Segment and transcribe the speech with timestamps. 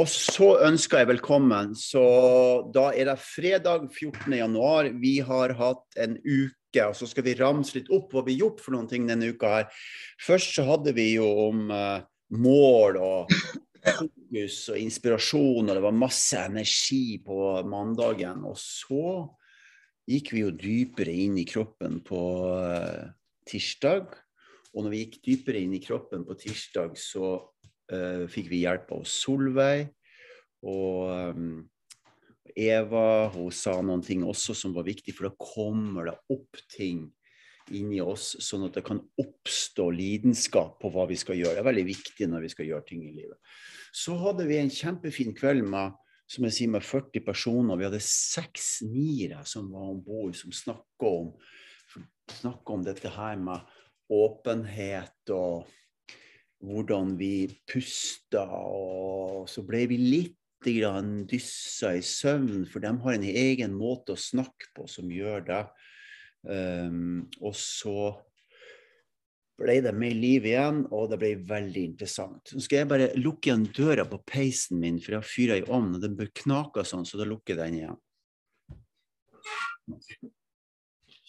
[0.00, 1.74] Og så ønsker jeg velkommen.
[1.76, 2.00] Så
[2.72, 4.32] da er det fredag 14.
[4.32, 4.88] januar.
[4.96, 8.46] Vi har hatt en uke, og så skal vi ramse litt opp hva vi har
[8.46, 9.82] gjort for noen ting denne uka her.
[10.24, 12.00] Først så hadde vi jo om uh,
[12.32, 13.34] mål og
[13.98, 18.46] fokus og inspirasjon, og det var masse energi på mandagen.
[18.48, 19.04] Og så
[20.08, 22.24] gikk vi jo dypere inn i kroppen på
[22.56, 23.04] uh,
[23.50, 24.16] tirsdag.
[24.70, 27.34] Og når vi gikk dypere inn i kroppen på tirsdag, så
[28.30, 29.88] fikk vi hjelp av Solveig.
[30.66, 31.54] Og um,
[32.58, 37.06] Eva hun sa noen ting også som var viktig, for da kommer det opp ting
[37.70, 41.56] inni oss, sånn at det kan oppstå lidenskap på hva vi skal gjøre.
[41.58, 43.38] Det er veldig viktig når vi skal gjøre ting i livet.
[43.94, 45.94] Så hadde vi en kjempefin kveld med
[46.30, 47.78] som jeg sier, med 40 personer.
[47.78, 51.32] Vi hadde seks niere som var om bord, som snakka om,
[52.46, 53.66] om dette her med
[54.14, 55.66] åpenhet og
[56.60, 63.16] hvordan vi pusta, og så ble vi litt grann dyssa i søvn, for de har
[63.16, 65.62] en egen måte å snakke på som gjør det.
[66.44, 68.12] Um, og så
[69.60, 72.52] ble det mer liv igjen, og det ble veldig interessant.
[72.52, 75.66] Nå skal jeg bare lukke igjen døra på peisen min, for jeg har fyra i
[75.66, 77.98] ovnen, og den bør knake sånn, så da lukker jeg den igjen.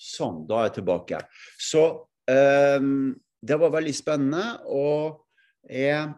[0.02, 1.20] Sånn, da er jeg tilbake.
[1.60, 1.84] Så
[2.28, 3.12] um,
[3.42, 4.46] det var veldig spennende.
[4.70, 5.26] Og
[5.70, 6.14] jeg,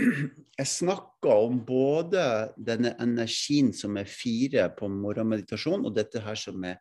[0.60, 2.24] jeg snakka om både
[2.56, 6.80] denne energien som er fire på morgenmeditasjon, og dette her som er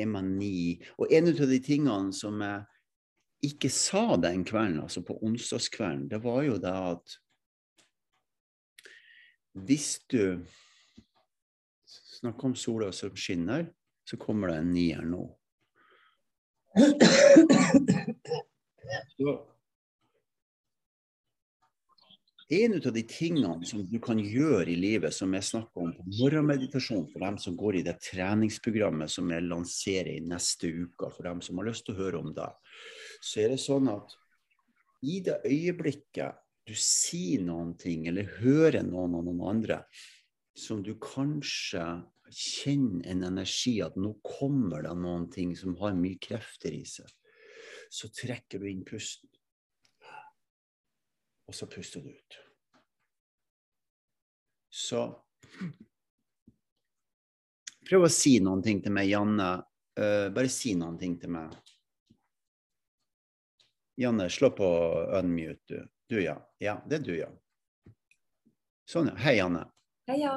[0.00, 0.78] emani.
[0.98, 2.64] Og en av de tingene som jeg
[3.50, 7.18] ikke sa den kvelden, altså på onsdagskvelden, det var jo det at
[9.54, 10.40] hvis du
[12.18, 13.68] snakker om sola som skinner,
[14.08, 15.22] så kommer det en nier nå.
[19.16, 19.34] Så
[22.48, 26.04] en av de tingene som du kan gjøre i livet, som jeg snakker om på
[26.18, 31.24] morgenmeditasjon for dem som går i det treningsprogrammet som jeg lanserer i neste uke, for
[31.24, 32.50] dem som har lyst til å høre om det,
[33.24, 34.12] så er det sånn at
[35.04, 39.80] i det øyeblikket du sier noen ting, eller hører noen av noen andre,
[40.56, 41.82] som du kanskje
[42.34, 47.08] kjenner en energi at nå kommer det noen ting som har mye krefter i seg,
[47.94, 49.30] så trekker du inn pusten
[51.46, 52.38] og så puster du ut.
[54.74, 55.04] Så
[57.88, 59.50] prøv å si noen ting til meg, Janne.
[59.94, 61.52] Uh, bare si noen ting til meg.
[64.00, 64.68] Janne, slå på
[65.20, 65.90] unmute, du.
[66.10, 66.34] Du, ja.
[66.60, 67.30] Ja, det er du, ja.
[68.90, 69.14] Sånn, ja.
[69.22, 69.62] Hei, Janne.
[70.10, 70.34] Hei, ja.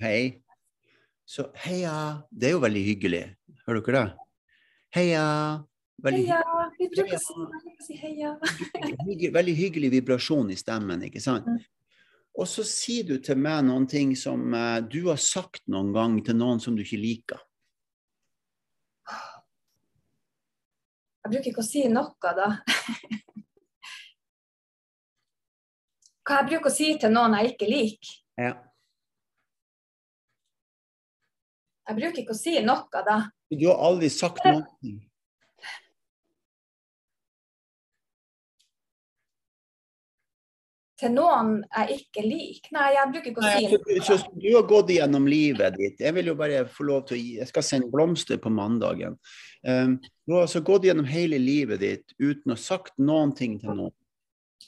[0.00, 0.20] Hei.
[1.28, 1.96] Så heia.
[2.30, 3.24] Det er jo veldig hyggelig.
[3.66, 4.28] Hører dere det?
[4.96, 5.26] Heia.
[6.00, 6.40] Veldig heia.
[6.78, 8.32] Vi bruker å si, si heia.
[9.36, 11.48] veldig hyggelig vibrasjon i stemmen, ikke sant?
[11.48, 11.60] Mm.
[12.40, 16.20] Og så sier du til meg noen ting som uh, du har sagt noen gang
[16.24, 17.42] til noen som du ikke liker.
[21.20, 22.48] Jeg bruker ikke å si noe, da.
[26.24, 28.14] Hva jeg bruker å si til noen jeg ikke liker?
[28.40, 28.54] Ja.
[31.90, 33.18] Jeg bruker ikke å si noe, da.
[33.50, 34.62] Du har aldri sagt noe?
[41.00, 42.72] Til noen jeg ikke liker.
[42.76, 44.00] Nei, jeg bruker ikke å si noe.
[44.04, 46.02] Så, du har gått gjennom livet ditt.
[46.02, 49.16] Jeg vil jo bare få lov til å gi Jeg skal sende blomster på mandagen.
[49.66, 49.96] Um,
[50.26, 53.72] du har altså gått gjennom hele livet ditt uten å ha sagt noen ting til
[53.72, 53.94] noen.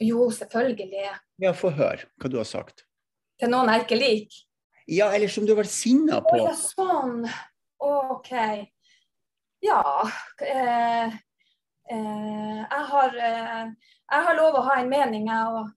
[0.00, 1.04] Jo, selvfølgelig.
[1.42, 2.86] Ja, få høre hva du har sagt.
[3.40, 4.40] Til noen jeg ikke liker?
[4.92, 6.38] Ja, eller som du har vært sinna på.
[6.40, 7.26] Å ja, sånn.
[7.82, 8.32] OK.
[9.62, 9.82] Ja.
[10.42, 11.12] Eh,
[11.92, 15.70] eh, jeg har eh, jeg har lov å ha en mening, jeg òg.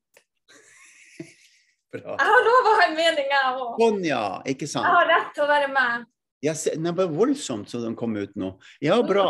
[1.95, 2.18] Bra.
[2.19, 3.80] Jeg har lov å ha en mening, jeg òg.
[3.81, 4.25] Sånn, ja.
[4.51, 4.88] Ikke sant?
[4.88, 6.07] Jeg har rett til å være med.
[6.45, 8.51] Ja, det var voldsomt så de kom ut nå.
[8.83, 9.30] Ja, bra.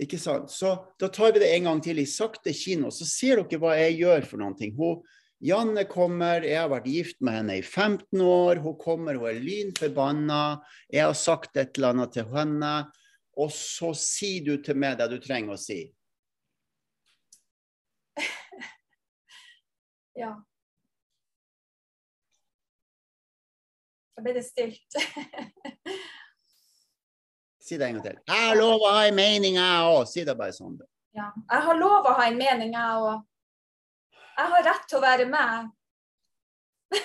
[0.00, 0.52] Ikke sant?
[0.52, 3.76] Så da tar vi det en gang til i sakte kino, så ser dere hva
[3.78, 4.74] jeg gjør for noen ting.
[4.76, 5.02] Hun,
[5.44, 8.62] Janne kommer, jeg har vært gift med henne i 15 år.
[8.64, 10.62] Hun kommer, hun er lynforbanna.
[10.92, 12.72] Jeg har sagt et eller annet til henne.
[13.36, 15.82] Og så sier du til meg det du trenger å si.
[20.22, 20.32] ja.
[24.16, 24.96] Da ble det stilt.
[27.66, 28.18] si det en gang til.
[28.24, 30.04] Jeg har lov å ha en mening, jeg òg.
[30.08, 30.78] Si det bare sånn.
[31.16, 31.28] Ja.
[31.52, 33.16] Jeg har lov å ha en mening, jeg òg.
[34.36, 35.70] Jeg har rett til å være med.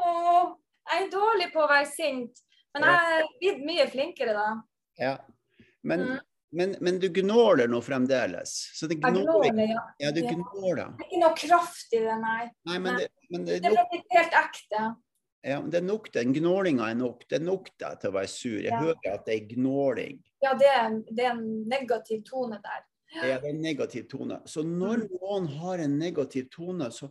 [0.00, 0.46] Åh,
[0.90, 2.42] jeg er dårlig på å være sint,
[2.74, 4.48] men jeg er blitt mye flinkere da.
[5.00, 5.14] Ja,
[5.86, 6.18] men mm.
[6.52, 8.50] Men, men du gnåler nå fremdeles.
[8.74, 9.54] Så det gnåler.
[9.70, 9.82] ja.
[10.02, 10.96] Ja, du gnåler.
[10.98, 12.48] Det er ikke noe kraft i det, nei.
[12.66, 14.80] Nei, men det, men det, Det nok, helt ekte.
[15.46, 17.22] ja, det er nok den gnålinga er nok.
[17.30, 18.58] Det er nok deg til å være sur.
[18.58, 18.80] Jeg Ja.
[18.80, 20.18] hører at det er gnåling.
[20.42, 22.82] Ja, det er, det er en negativ tone der.
[23.14, 24.40] Ja, Det er en negativ tone.
[24.46, 25.08] Så når Mm.
[25.20, 27.10] noen har en negativ tone, så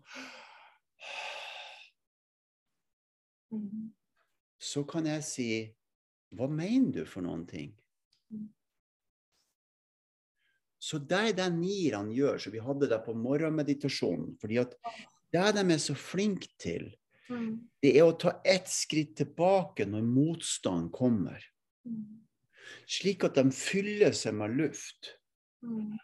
[3.51, 3.91] Mm.
[4.59, 5.75] så kan jeg si
[6.35, 7.71] Hva mener du for noen ting?
[10.89, 14.37] Så det er det nierne gjør, så vi hadde det på morgenmeditasjonen.
[14.41, 14.73] fordi at
[15.31, 16.95] det de er så flinke til,
[17.29, 17.69] Mm.
[17.83, 21.39] det er å ta ett skritt tilbake når motstand kommer.
[21.85, 22.21] Mm.
[22.87, 25.13] Slik at de fyller seg med luft,
[25.63, 25.97] Mm.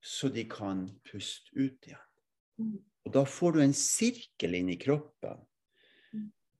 [0.00, 2.80] så de kan puste ut igjen.
[3.04, 5.38] Og da får du en sirkel inn i kroppen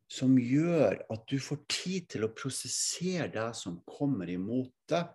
[0.08, 5.08] som gjør at du får tid til å prosessere det som kommer imot deg,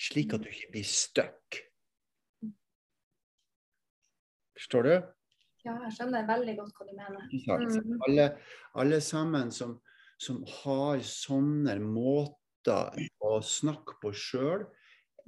[0.00, 1.60] slik at du ikke blir stuck.
[4.54, 4.94] Forstår du?
[5.64, 7.28] Ja, jeg skjønner veldig godt hva du mener.
[7.32, 8.00] Mm.
[8.06, 8.26] Alle,
[8.80, 9.78] alle sammen som,
[10.20, 12.92] som har sånne måter
[13.24, 14.66] å snakke på sjøl,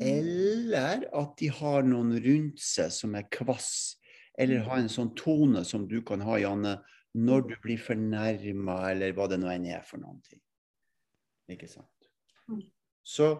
[0.03, 3.97] eller at de har noen rundt seg som er kvass,
[4.37, 6.77] eller har en sånn tone som du kan ha, Janne,
[7.17, 10.41] når du blir fornærma, eller hva det nå enn er for noen ting.
[11.49, 12.11] Ikke sant?
[12.51, 12.61] Mm.
[13.07, 13.31] Så,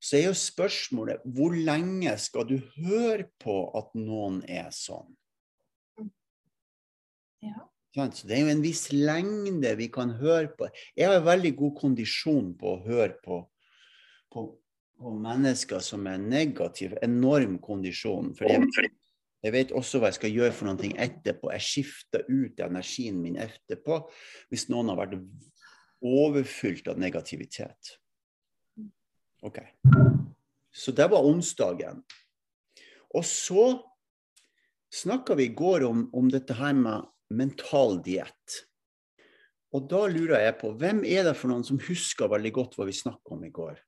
[0.00, 5.10] så er jo spørsmålet hvor lenge skal du høre på at noen er sånn?
[7.44, 7.66] Ja.
[7.90, 10.68] Så det er jo en viss lengde vi kan høre på.
[10.96, 13.40] Jeg har veldig god kondisjon på å høre på,
[14.30, 14.44] på,
[15.00, 17.00] på mennesker som er negative.
[17.02, 18.30] Enorm kondisjon.
[18.38, 18.92] For jeg,
[19.42, 21.50] jeg vet også hva jeg skal gjøre for noe etterpå.
[21.56, 24.04] Jeg skifter ut energien min etterpå
[24.52, 25.18] hvis noen har vært
[26.00, 27.96] overfylt av negativitet.
[29.42, 29.58] OK.
[30.70, 32.02] Så det var onsdagen.
[33.14, 33.64] Og så
[34.94, 38.64] snakka vi i går om, om dette her med mental diett.
[39.74, 42.88] Og da lurer jeg på, hvem er det for noen som husker veldig godt hva
[42.88, 43.78] vi snakka om i går?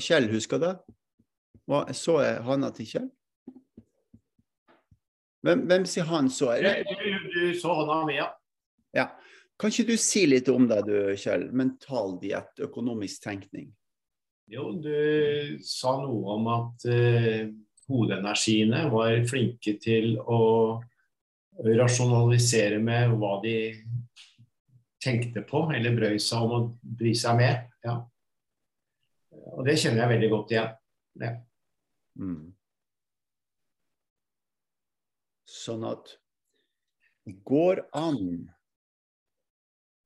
[0.00, 0.72] Kjell, husker det?
[1.68, 3.10] Hva, så jeg handa til Kjell?
[5.44, 6.54] Hvem, hvem sier han så?
[6.54, 6.96] Er det-
[7.34, 8.30] Du, så hånda mi, ja.
[8.94, 9.10] Ja.
[9.58, 11.52] Kan ikke du si litt om det, du, Kjell?
[11.52, 13.68] Mental diett, økonomisk tenkning.
[14.50, 17.52] Jo, du sa noe om at uh,
[17.88, 20.80] hodenergiene var flinke til å
[21.64, 23.56] rasjonalisere med hva de
[25.04, 27.68] tenkte på, eller brøy seg om å bry seg med.
[27.84, 27.98] Ja.
[29.54, 30.74] Og det kjenner jeg veldig godt igjen.
[31.20, 31.32] Ja.
[32.18, 32.53] Mm.
[35.64, 36.12] Sånn at
[37.24, 38.20] det går an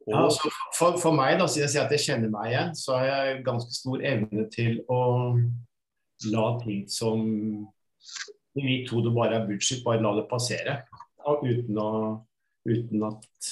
[0.06, 2.70] å Ja, altså, for, for meg, da, siden jeg sier at jeg kjenner meg igjen,
[2.78, 5.00] så har jeg ganske stor evne til å
[6.32, 7.26] la ting som
[8.58, 10.78] i mitt hode bare er bullshit, bare la det passere.
[11.28, 11.90] Og uten, å,
[12.68, 13.50] uten at,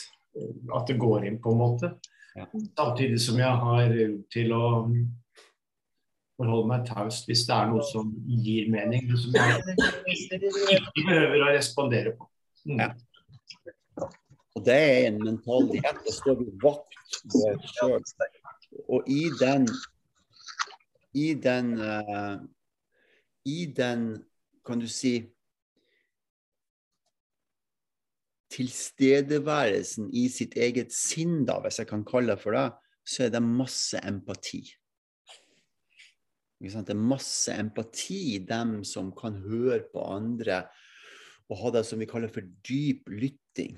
[0.78, 1.92] at det går inn, på en måte.
[2.36, 2.46] Ja.
[2.76, 3.92] Samtidig som jeg har
[4.32, 4.64] til å
[6.36, 8.12] forholde meg taust hvis det er noe som
[8.44, 9.76] gir mening, men som jeg
[10.76, 12.28] ikke behøver å respondere på.
[12.66, 12.82] Mm.
[12.82, 12.90] Ja.
[14.56, 16.00] Og det er en mentalitet.
[16.04, 18.04] Da står du vakt ved deg sjøl.
[18.88, 19.68] Og i den
[21.16, 22.36] I den uh,
[23.46, 24.08] I den,
[24.66, 25.18] kan du si
[28.56, 32.70] Tilstedeværelsen i sitt eget sinn, da, hvis jeg kan kalle det for det,
[33.06, 34.62] så er det masse empati.
[36.60, 40.64] Det er masse empati i dem som kan høre på andre
[41.46, 43.76] og ha det som vi kaller for dyp lytting.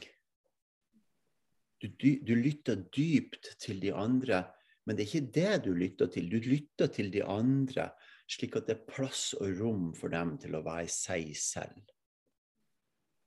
[1.83, 4.47] Du, du lytter dypt til de andre,
[4.87, 6.31] men det er ikke det du lytter til.
[6.31, 7.91] Du lytter til de andre
[8.29, 11.81] slik at det er plass og rom for dem til å være seg selv.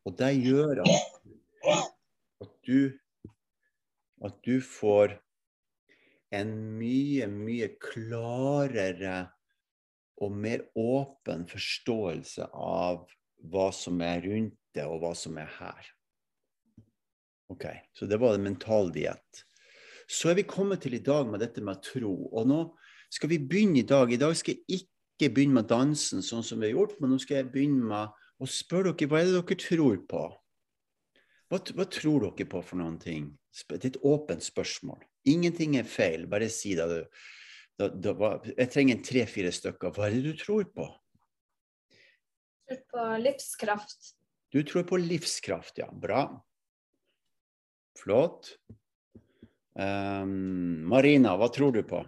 [0.06, 1.20] Og det gjør at,
[2.42, 2.90] at, du,
[4.26, 5.16] at du får
[6.34, 9.16] en mye, mye klarere
[10.22, 13.08] og mer åpen forståelse av
[13.52, 15.88] hva som er rundt det, og hva som er her.
[17.52, 19.44] Ok, Så det var en mental diett.
[20.08, 22.14] Så er vi kommet til i dag med dette med tro.
[22.32, 22.62] Og nå
[23.12, 24.12] skal vi begynne i dag.
[24.12, 27.20] I dag skal jeg ikke begynne med dansen, sånn som vi har gjort, men nå
[27.20, 30.24] skal jeg begynne med å spørre dere hva er det dere tror på.
[31.52, 33.30] Hva, hva tror dere på for noen ting?
[33.68, 35.02] Det er et åpent spørsmål.
[35.28, 36.88] Ingenting er feil, bare si det.
[36.88, 37.24] Du.
[37.80, 39.94] Da, da, jeg trenger tre-fire stykker.
[39.96, 40.88] Hva er det du tror på?
[42.70, 44.14] Tror på livskraft.
[44.52, 45.88] Du tror på livskraft, ja.
[45.92, 46.26] Bra.
[48.00, 48.54] Flott.
[49.74, 52.04] Um, Marina, hva tror du på?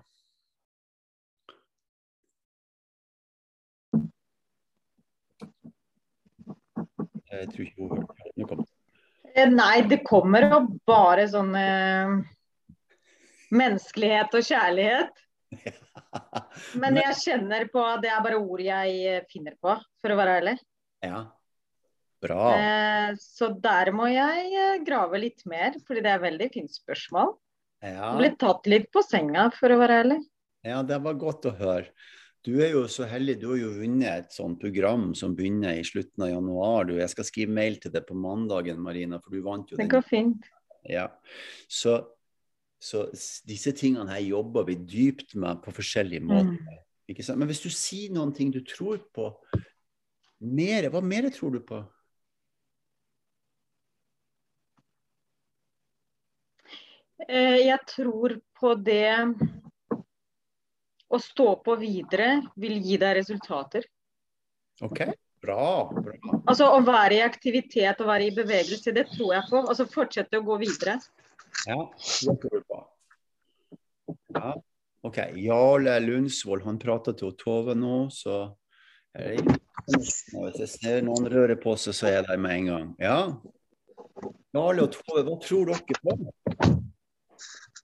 [7.33, 8.31] Jeg tror ikke hun hørte.
[8.37, 8.63] Nå kom.
[9.33, 12.11] Eh, Nei, det kommer jo bare sånn eh,
[13.53, 15.22] menneskelighet og kjærlighet.
[16.81, 20.17] Men jeg kjenner på at det er bare ord jeg eh, finner på, for å
[20.19, 20.55] være ærlig.
[21.03, 21.21] Ja.
[22.23, 22.43] Bra.
[22.55, 27.33] Eh, så der må jeg eh, grave litt mer, fordi det er veldig fint spørsmål.
[27.83, 28.13] Ja.
[28.15, 30.19] Ble tatt litt på senga, for å være ærlig.
[30.63, 31.89] ja, det var godt å høre.
[32.43, 35.83] Du er jo så heldig, du har jo vunnet et sånt program som begynner i
[35.87, 36.87] slutten av januar.
[36.89, 39.85] Du, jeg skal skrive mail til deg på mandagen, Marina, for du vant jo Det
[39.85, 39.91] den.
[39.93, 40.49] går fint.
[40.91, 41.05] Ja.
[41.71, 41.93] Så,
[42.83, 43.05] så
[43.47, 46.57] disse tingene her jobber vi dypt med på forskjellige måter.
[46.59, 46.81] Mm.
[47.13, 47.39] Ikke sant?
[47.39, 49.29] Men hvis du sier noen ting du tror på,
[50.43, 51.79] mere, hva mer tror du på?
[57.29, 59.15] Eh, jeg tror på det
[61.07, 63.87] å stå på videre vil gi deg resultater.
[64.83, 65.05] OK,
[65.43, 65.65] bra.
[65.93, 66.15] bra.
[66.41, 69.61] Altså å være i aktivitet og være i bevegelse, det tror jeg på.
[69.63, 70.97] Altså fortsette å gå videre.
[71.67, 72.79] Ja, det tror du på.
[74.33, 74.53] Ja.
[75.03, 75.17] OK.
[75.35, 78.53] Jarle Lundsvold, han prater til Tove nå, så
[79.13, 79.35] det
[79.85, 82.87] Hvis jeg ser noen røre på seg, så er jeg der med en gang.
[83.03, 83.17] Ja.
[84.55, 86.17] Jarle og Tove, hva tror dere på?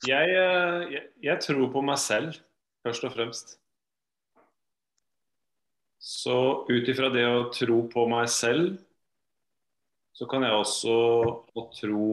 [0.07, 2.38] Jeg, eh, jeg, jeg tror på meg selv,
[2.88, 3.57] først og fremst.
[5.99, 6.38] Så
[6.69, 8.77] ut ifra det å tro på meg selv,
[10.15, 10.95] så kan jeg også
[11.51, 12.05] få tro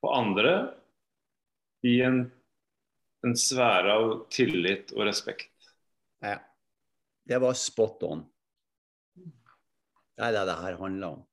[0.00, 0.54] på andre
[1.86, 2.24] i en,
[3.26, 5.52] en sfære av tillit og respekt.
[6.24, 6.38] Ja.
[7.28, 8.22] Det var spot on.
[10.18, 11.24] Det er det det her handler om.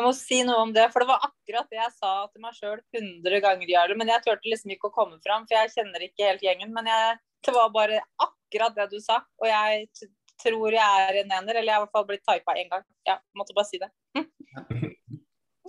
[0.00, 2.54] Jeg må si noe om det, for det var akkurat det jeg sa til meg
[2.56, 3.96] sjøl 100 ganger, Jarle.
[4.00, 6.70] Men jeg turte liksom ikke å komme fram, for jeg kjenner ikke helt gjengen.
[6.72, 9.18] Men jeg, det var bare akkurat det du sa.
[9.42, 10.08] Og jeg t
[10.40, 12.86] tror jeg er en ener, eller jeg har i hvert fall blitt typa én gang.
[13.04, 13.90] Ja, måtte bare si det.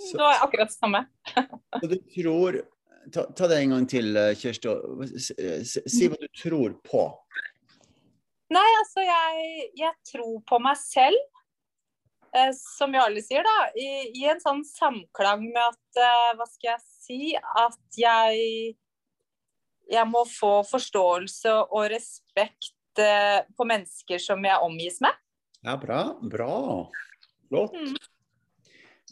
[0.10, 1.06] Så- Det var akkurat det samme.
[1.82, 2.62] Så du tror
[3.12, 4.70] Ta, ta det en gang til, eh, Kjersti.
[5.90, 7.00] Si hva du tror på.
[8.54, 11.18] Nei, altså, jeg, jeg tror på meg selv.
[12.36, 13.56] Eh, som Jarle sier, da.
[13.74, 13.88] I,
[14.22, 17.20] I en sånn samklang med at eh, Hva skal jeg si?
[17.36, 18.78] At jeg
[19.92, 25.18] Jeg må få forståelse og respekt eh, på mennesker som jeg omgis med.
[25.66, 26.04] Ja, bra.
[26.22, 26.54] Bra.
[27.50, 27.74] Flott.
[27.76, 27.98] Mm.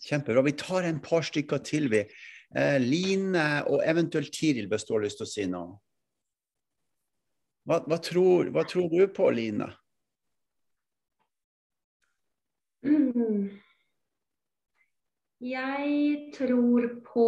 [0.06, 0.44] Kjempebra.
[0.46, 2.04] Vi tar en par stykker til, vi.
[2.56, 5.78] Eh, Line og eventuelt Tiril hvis du har lyst til å si noe.
[7.70, 9.68] Hva, hva, tror, hva tror du på, Line?
[12.82, 13.50] Mm.
[15.40, 17.28] Jeg tror på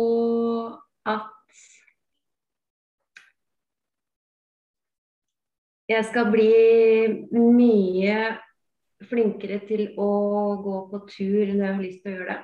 [1.08, 1.60] at
[5.92, 6.50] jeg skal bli
[7.36, 8.16] mye
[9.10, 10.10] flinkere til å
[10.63, 12.40] gå på tur når jeg har lyst til å gjøre det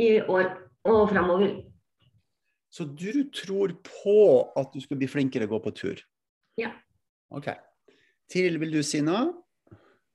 [0.00, 0.54] i år
[0.88, 1.58] og framover.
[2.70, 4.18] Så du tror på
[4.56, 6.02] at du skal bli flinkere å gå på tur?
[6.60, 6.70] Ja.
[7.34, 7.48] OK.
[8.30, 9.32] Tiril, vil du si noe?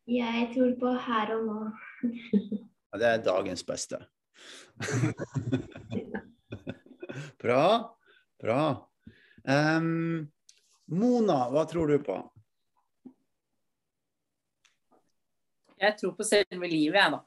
[0.08, 1.60] Jeg tror på her og nå.
[2.96, 3.98] Ja, det er dagens beste.
[7.44, 7.66] bra.
[8.40, 8.60] Bra.
[9.44, 10.30] Um,
[10.96, 12.16] Mona, hva tror du på?
[15.76, 17.20] Jeg tror på selve livet, jeg, da.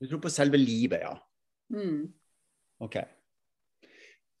[0.00, 1.12] Du tror på selve livet, ja.
[1.72, 2.12] Mm.
[2.84, 2.96] OK.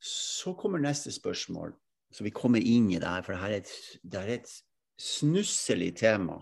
[0.00, 1.74] Så kommer neste spørsmål.
[2.12, 3.70] Så vi kommer inn i det her, for det her er et,
[4.02, 4.50] det er et
[5.00, 6.38] snusselig tema.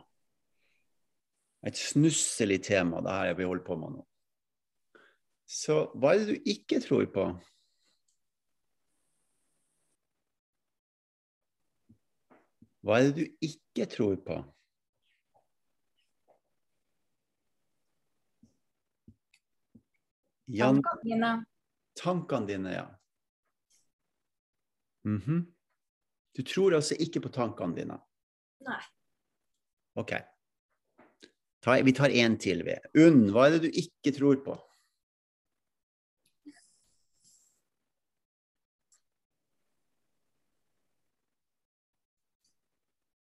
[1.66, 4.06] Et snusselig tema, det her vi holder på med nå.
[5.46, 7.26] Så hva er det du ikke tror på?
[12.82, 14.42] Hva er det du ikke tror på?
[20.48, 21.30] Jan, Tankene dine.
[21.98, 22.86] tankene dine, ja.
[25.04, 25.46] Mhm.
[26.36, 27.98] Du tror altså ikke på tankene dine?
[28.64, 28.80] Nei.
[29.96, 30.12] OK.
[31.62, 32.74] Ta, vi tar én til, vi.
[32.98, 34.56] Unn, hva er det du ikke tror på?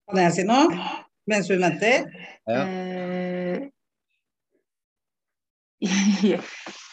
[0.10, 0.66] Kan jeg si noe
[1.30, 2.06] mens hun venter?
[2.46, 2.62] Ja.
[2.62, 3.70] Eh,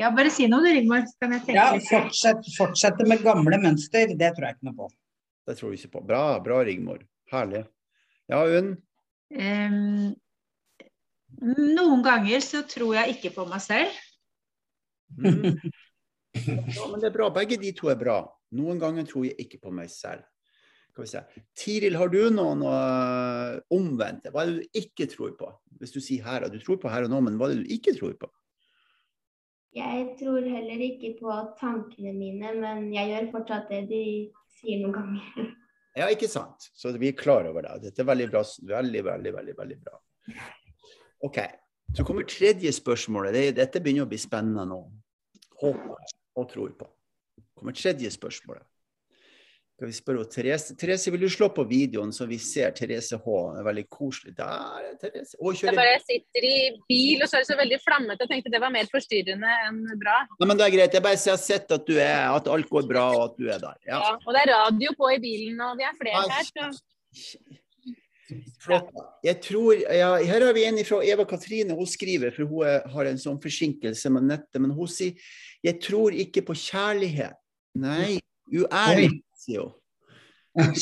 [0.00, 4.14] ja, bare si noe du, Rigmor, kan jeg tenke Ja, fortsett, fortsette med gamle mønster.
[4.18, 4.90] Det tror jeg ikke noe på.
[5.44, 6.04] Det tror du ikke på.
[6.08, 7.00] Bra, bra Rigmor.
[7.32, 7.64] Herlig.
[8.32, 8.74] Ja, Unn?
[9.34, 10.12] Um,
[11.44, 13.96] Noen ganger så tror jeg ikke på meg selv.
[15.18, 15.58] Mm.
[16.34, 17.28] Ja, men det er bra.
[17.34, 18.22] Begge de to er bra.
[18.58, 20.24] Noen ganger tror jeg ikke på meg selv.
[20.94, 21.20] Skal vi se.
[21.58, 24.30] Tiril, har du noen uh, omvendte?
[24.30, 25.50] Hva er det du ikke tror på?
[25.80, 27.64] Hvis du sier her, og du tror på her og nå, men hva er det
[27.64, 28.30] du ikke tror på?
[29.74, 34.04] Jeg tror heller ikke på tankene mine, men jeg gjør fortsatt det de
[34.60, 35.52] sier noen ganger.
[35.94, 36.64] Ja, ikke sant.
[36.74, 37.76] Så vi er klar over det.
[37.84, 38.40] Dette er veldig bra.
[38.66, 39.92] Veldig, veldig, veldig, veldig bra.
[41.22, 41.38] OK.
[41.94, 43.54] Så kommer tredje spørsmålet.
[43.54, 44.80] Dette begynner å bli spennende nå.
[45.60, 46.88] Håper og tror på.
[47.54, 48.66] kommer tredje spørsmålet.
[49.74, 50.76] Skal vi spørre Therese.
[50.78, 53.38] Therese, vil du slå på videoen så vi ser Therese H?
[53.56, 54.34] Det er veldig koselig.
[54.38, 55.34] Der er Therese.
[55.34, 55.78] Å, Jeg kjører.
[55.80, 56.52] bare sitter i
[56.86, 58.22] bil, og så er det så veldig flammete.
[58.22, 60.20] Jeg tenkte det var mer forstyrrende enn bra.
[60.38, 60.94] Nei, men det er greit.
[60.94, 63.58] Jeg bare har sett at, du er, at alt går bra, og at du er
[63.66, 63.80] der.
[63.90, 63.98] Ja.
[63.98, 66.46] Ja, og det er radio på i bilen, og vi er flere her.
[66.54, 67.44] Så.
[68.62, 68.94] Flott.
[69.26, 71.74] Jeg tror, ja, her har vi en fra Eva Katrine.
[71.74, 74.62] Hun skriver, for hun har en sånn forsinkelse med nettet.
[74.62, 75.18] Men hun sier
[75.64, 77.34] jeg tror ikke på kjærlighet.
[77.82, 78.20] Nei,
[78.54, 79.72] uærlig, hun.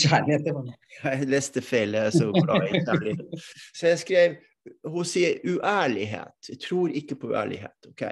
[0.02, 0.73] Kjærlighet det var.
[1.04, 1.95] Jeg leste feil.
[1.97, 3.47] Jeg er så glad i kjærlighet.
[3.75, 4.40] Så jeg skrev
[4.87, 6.49] Hun sier uærlighet.
[6.49, 7.88] Jeg tror ikke på uærlighet.
[7.88, 8.04] OK.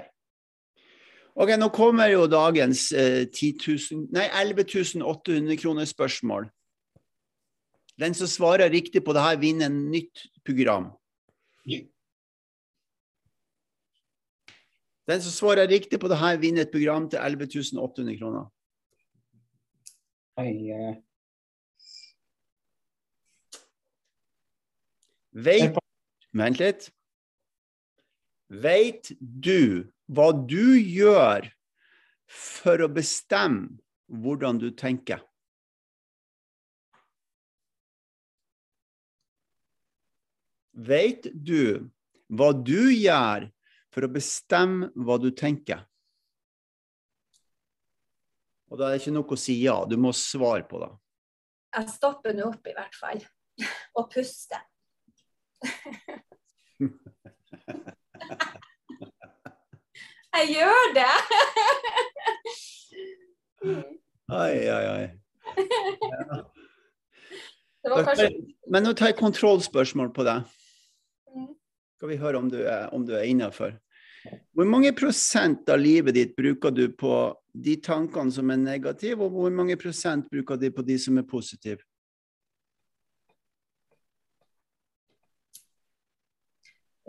[1.35, 6.49] Ok, Nå kommer jo dagens eh, 000, nei, 11 800 kroner spørsmål.
[7.95, 10.91] Den som svarer riktig på det her, vinner en nytt program.
[15.07, 18.51] Den som svarer riktig på det her, vinner et program til 11 800 kroner.
[20.37, 20.95] Eh,
[25.33, 25.77] Veit
[26.33, 26.91] Vent litt.
[28.47, 31.49] Veit du hva du gjør
[32.27, 35.19] for å bestemme hvordan du tenker?
[40.71, 41.91] Veit du
[42.31, 43.49] hva du gjør
[43.91, 45.83] for å bestemme hva du tenker?
[48.71, 50.91] Og da er det ikke nok å si ja, du må svare på det.
[51.75, 53.19] Jeg stopper nå opp i hvert fall.
[53.99, 54.61] Og puster.
[60.31, 61.15] Jeg gjør det!
[64.31, 65.07] Oi.
[67.81, 68.27] Det kanskje
[68.71, 70.47] Men nå tar jeg kontrollspørsmål på deg.
[71.35, 71.49] Mm.
[71.99, 73.75] Skal vi høre om du er, om du er innafor.
[74.53, 77.13] Hvor mange prosent av livet ditt bruker du på
[77.53, 81.25] de tankene som er negative, og hvor mange prosent bruker du på de som er
[81.27, 81.81] positive?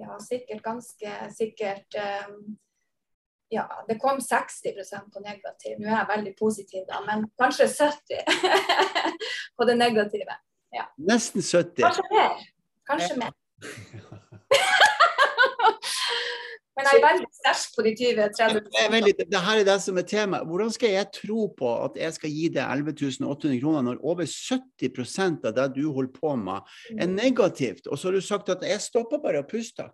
[0.03, 1.99] Ja, sikkert ganske sikkert
[2.29, 2.57] um,
[3.53, 5.77] Ja, det kom 60% på negativ.
[5.79, 8.25] Nå er jeg veldig positiv, da, men kanskje 70
[9.57, 10.39] på det negative.
[10.73, 10.89] Ja.
[10.97, 11.85] Nesten 70.
[11.85, 12.41] Kanskje mer.
[12.89, 13.37] Kanskje mer.
[16.73, 18.89] Men jeg er veldig sterk på de 20-30 Det, er
[19.35, 20.49] det her er det som er temaet.
[20.49, 24.25] Hvordan skal jeg tro på at jeg skal gi deg 11 800 kroner når over
[24.25, 26.65] 70 av det du holder på med,
[26.97, 27.85] er negativt?
[27.93, 29.85] Og så har du sagt at jeg stopper bare å puste.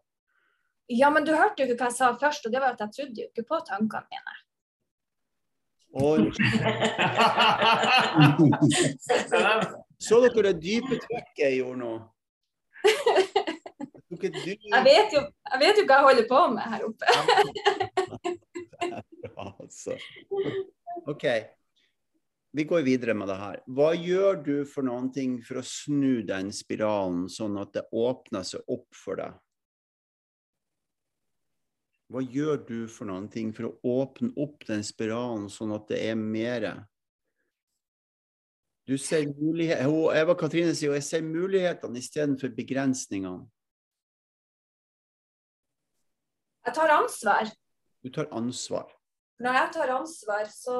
[0.88, 2.94] Ja, men du hørte jo ikke hva jeg sa først, og det var at jeg
[2.94, 4.34] trodde jo ikke på tankene mine.
[5.98, 6.14] Og
[10.06, 11.92] så dere det dype trekket jeg gjorde nå?
[14.18, 15.20] Tok Jeg vet jo,
[15.52, 17.04] jeg vet jo hva jeg holder på med her oppe.
[19.38, 19.94] altså.
[21.06, 21.24] OK.
[22.50, 23.60] Vi går videre med det her.
[23.70, 28.46] Hva gjør du for noen ting for å snu den spiralen, sånn at det åpner
[28.48, 29.36] seg opp for deg?
[32.08, 36.00] Hva gjør du for noen ting for å åpne opp den spiralen, sånn at det
[36.08, 36.72] er mere?
[38.88, 39.84] Du ser mulighet,
[40.16, 43.44] Eva Katrine sier jo jeg ser mulighetene istedenfor begrensningene.
[46.68, 47.48] Jeg tar ansvar.
[48.04, 48.90] Du tar ansvar.
[49.40, 50.74] Når jeg tar ansvar, så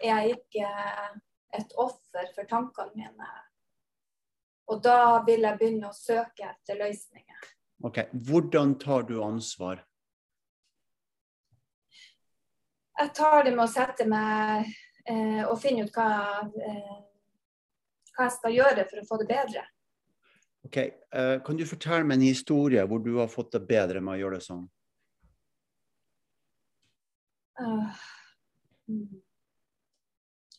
[0.00, 0.70] er jeg ikke
[1.58, 3.28] et offer for tankene mine.
[4.72, 7.52] Og da vil jeg begynne å søke etter løsninger.
[7.84, 9.84] Ok, Hvordan tar du ansvar?
[13.02, 14.72] Jeg tar det med å sette meg
[15.04, 17.00] eh, og finne ut hva, eh,
[18.16, 19.68] hva jeg skal gjøre for å få det bedre.
[20.64, 24.16] Ok, eh, Kan du fortelle meg en historie hvor du har fått det bedre med
[24.16, 24.70] å gjøre det sånn?
[27.60, 27.96] Ah,
[28.88, 29.22] mm.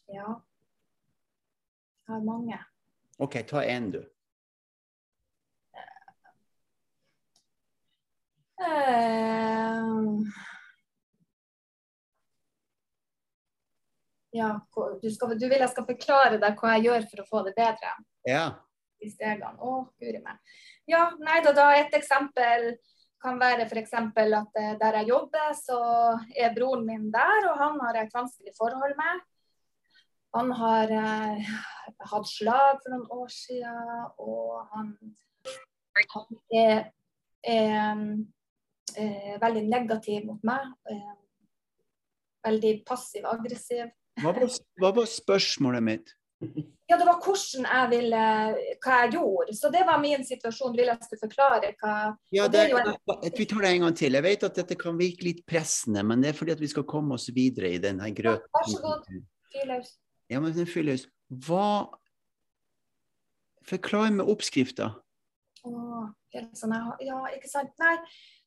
[0.08, 0.41] Ja.
[2.08, 2.60] Jeg har mange.
[3.17, 4.03] OK, ta én, du.
[8.63, 10.19] Eh,
[14.32, 14.67] ja,
[15.01, 17.56] du, skal, du vil jeg skal forklare deg hva jeg gjør for å få det
[17.58, 17.95] bedre?
[18.29, 18.45] Ja.
[19.03, 19.58] i stegene.
[19.60, 20.39] Å, guri meg.
[20.88, 22.73] Ja, nei da, da et eksempel
[23.24, 23.94] kan være f.eks.
[23.96, 25.80] at eh, der jeg jobber, så
[26.36, 29.24] er broren min der, og han har et vanskelig forhold med.
[30.36, 31.56] Han har eh,
[32.12, 34.94] hatt slag for noen år siden, og han,
[36.16, 36.88] han er,
[37.44, 38.06] er
[38.98, 40.72] er, veldig negativ mot meg.
[40.90, 41.14] Eh,
[42.44, 43.92] veldig passiv-aggressiv.
[44.22, 44.34] Hva
[44.82, 46.14] hva var spørsmålet mitt?
[46.93, 48.23] Ja, det var hvordan jeg ville
[48.84, 49.53] Hva jeg gjorde.
[49.58, 50.75] Så det var min situasjon.
[50.77, 51.93] Vil jeg skulle forklare hva
[52.36, 54.13] Ja, det, det, en- Vi tar det en gang til.
[54.13, 56.84] Jeg vet at dette kan virke litt pressende, men det er fordi at vi skal
[56.84, 58.45] komme oss videre i denne grøten.
[58.53, 59.10] Vær så god.
[59.53, 59.95] Fyr løs.
[60.29, 61.08] Ja, men fylles.
[61.29, 61.89] Hva
[63.63, 64.89] Forklar med oppskrifta.
[65.63, 67.71] Sånn, ja, ikke sant.
[67.79, 67.95] Nei,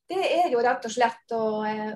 [0.07, 1.95] det er jo rett og slett å, eh,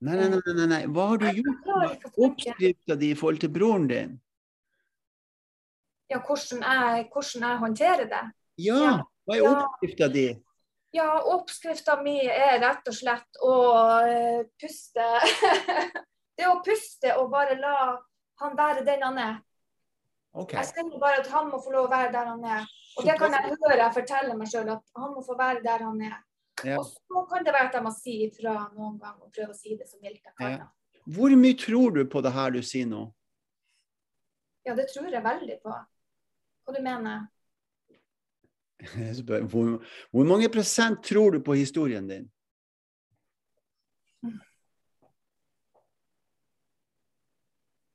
[0.00, 0.82] Nei, nei, nei, nei, nei.
[0.86, 4.20] Hva har du gjort med oppskrifta di i forhold til broren din?
[6.12, 8.24] Ja, hvordan, jeg, hvordan jeg håndterer det.
[8.64, 8.80] Ja,
[9.26, 10.26] hva er oppskrifta di?
[10.94, 13.54] Ja, oppskrifta mi er rett og slett å
[14.06, 15.06] eh, puste
[16.38, 17.74] Det å puste og bare la
[18.42, 19.34] han være den han er.
[20.34, 20.58] Okay.
[20.58, 22.64] Jeg sier bare at han må få lov å være der han er.
[22.98, 25.84] Og det kan jeg høre jeg forteller meg sjøl, at han må få være der
[25.86, 26.16] han er.
[26.66, 26.80] Ja.
[26.80, 29.58] Og så kan det være at jeg må si ifra noen gang og prøve å
[29.58, 30.56] si det så mildt jeg kan.
[30.56, 30.66] Ja.
[31.14, 33.04] Hvor mye tror du på det her du sier nå?
[34.66, 35.74] Ja, det tror jeg veldig på.
[36.64, 37.26] Hva du mener
[39.52, 39.68] Hvor,
[40.10, 42.26] hvor mange prosent tror du på historien din?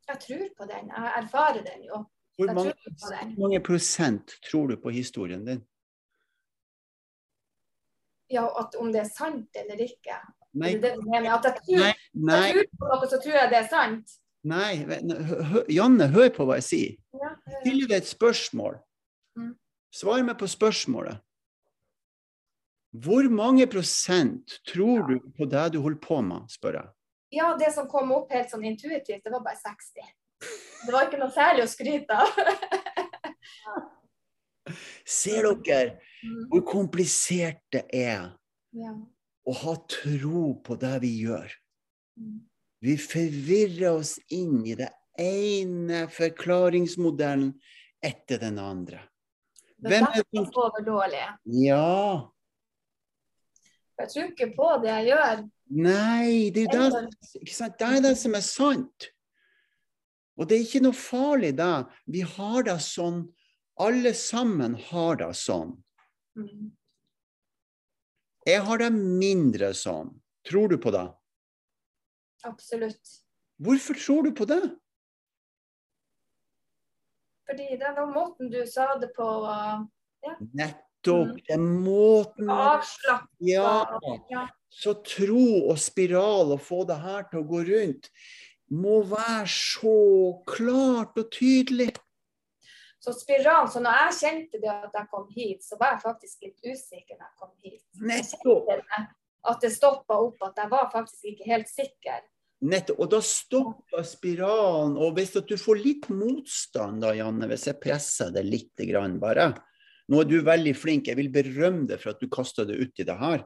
[0.09, 0.87] Jeg tror på den.
[0.89, 2.05] Jeg erfarer den jo.
[2.37, 3.33] Hvor mange, den.
[3.35, 5.61] hvor mange prosent tror du på historien din?
[8.29, 10.17] Ja, at om det er sant eller ikke.
[10.53, 11.29] Nei, det det du?
[11.33, 14.15] At jeg tror, nei, nei, jeg tror på noe, så tror jeg det er sant.
[14.43, 14.77] Nei.
[14.85, 16.95] hø- Janne, hør på hva jeg sier.
[17.13, 18.79] Ja, Stiller deg et spørsmål.
[19.37, 19.55] Mm.
[19.93, 21.19] Svar meg på spørsmålet.
[22.93, 26.89] Hvor mange prosent tror du på det du holder på med, spør jeg.
[27.31, 30.01] ja, det som kom opp helt sånn intuitivt, det var bare 60.
[30.85, 32.27] Det var ikke noe særlig å skryte av.
[35.05, 36.49] Ser dere Mm.
[36.51, 38.33] hvor komplisert det er
[38.73, 38.91] Ja.
[39.47, 41.49] å ha tro på det vi gjør?
[42.79, 44.89] Vi forvirrer oss inn i det
[45.19, 47.53] ene forklaringsmodellen
[48.05, 49.01] etter den andre.
[49.83, 51.23] Hvem er det som derfor dårlig.
[51.59, 52.31] Ja.
[53.99, 55.43] Jeg tror ikke på det jeg gjør.
[55.69, 59.09] Nei, det er det, det, er det som er sant.
[60.39, 61.83] Og det er ikke noe farlig, da.
[62.07, 63.25] Vi har det sånn.
[63.79, 65.75] Alle sammen har det sånn.
[66.39, 66.71] Mm.
[68.47, 70.13] Jeg har det mindre sånn.
[70.47, 71.05] Tror du på det?
[72.47, 73.15] Absolutt.
[73.59, 74.61] Hvorfor tror du på det?
[77.49, 79.27] Fordi det var måten du sa det på.
[80.21, 80.35] Ja.
[80.53, 81.33] Nettopp.
[81.33, 81.41] Mm.
[81.47, 83.27] Den måten Avslappa.
[83.37, 83.99] Ja.
[84.29, 84.47] Ja.
[84.69, 88.11] Så tro og spiral og få det her til å gå rundt
[88.69, 89.97] må være så
[90.47, 91.89] klart og tydelig.
[92.99, 96.43] Så spiral, så når jeg kjente det at jeg kom hit, så var jeg faktisk
[96.45, 97.83] litt usikker når jeg kom hit.
[98.11, 98.69] Nettopp.
[99.47, 102.19] At det stoppa opp, at jeg var faktisk ikke helt sikker.
[102.59, 102.99] Nettopp.
[102.99, 104.97] Og da stopper spiralen.
[104.99, 109.53] Og hvis du får litt motstand da, Janne, hvis jeg presser det litt grann bare
[110.09, 113.03] Nå er du veldig flink, jeg vil berømme deg for at du kasta det uti
[113.05, 113.43] det her.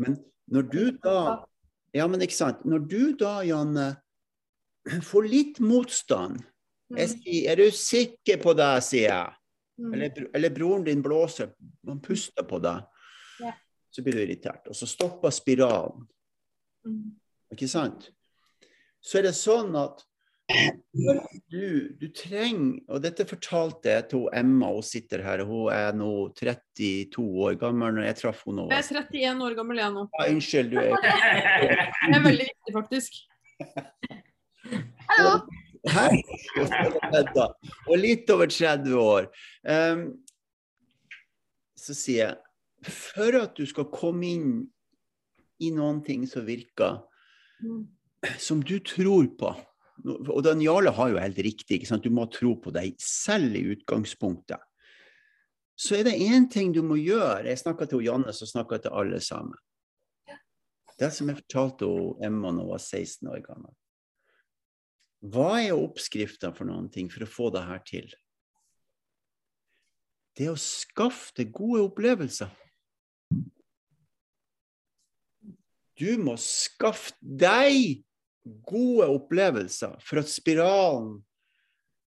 [0.00, 0.16] Men
[0.50, 1.18] når du da
[1.92, 2.62] Ja, men ikke sant.
[2.64, 3.90] Når du da, Janne,
[5.10, 6.40] får litt motstand
[6.96, 9.36] jeg sier, Er du sikker på det, sier jeg.
[9.80, 9.92] Mm.
[9.94, 11.52] Eller, eller broren din blåser,
[11.86, 12.82] han puster på deg.
[13.90, 14.68] Så blir du irritert.
[14.70, 16.06] Og så stopper spiralen.
[16.86, 17.16] Mm.
[17.54, 18.10] Ikke sant?
[19.02, 20.04] Så er det sånn at
[21.50, 25.44] du, du trenger Og dette fortalte jeg til Emma, hun sitter her.
[25.46, 27.94] Hun er nå 32 år gammel.
[27.98, 28.66] når jeg traff henne.
[28.72, 30.06] Jeg er 31 år gammel jeg nå.
[30.18, 30.94] Ja, unnskyld, du er
[32.10, 33.20] Det er veldig viktig, faktisk.
[35.10, 35.34] Hallo!
[35.90, 36.20] Hei!
[37.88, 39.30] Og litt over 30 år.
[39.64, 40.04] Um,
[41.78, 42.49] så sier jeg
[42.86, 44.52] For at du skal komme inn
[45.60, 47.02] i noen ting som virker
[48.40, 49.50] som du tror på
[50.08, 54.56] Og Dan Jarle har jo helt riktig, du må tro på deg selv i utgangspunktet.
[55.76, 57.44] Så er det én ting du må gjøre.
[57.44, 59.58] Jeg snakka til Janne, så snakka jeg til alle sammen.
[60.96, 61.90] Det som jeg fortalte
[62.24, 63.74] Emma da hun var 16 år gammel.
[65.20, 68.08] Hva er oppskrifta for noen ting for å få det her til?
[70.36, 72.48] Det er å skaffe deg gode opplevelser.
[76.00, 78.00] Du må skaffe deg
[78.64, 81.18] gode opplevelser for at spiralen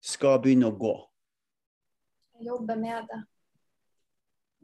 [0.02, 0.94] skal begynne å gå.
[2.40, 3.20] Jeg jobber med det.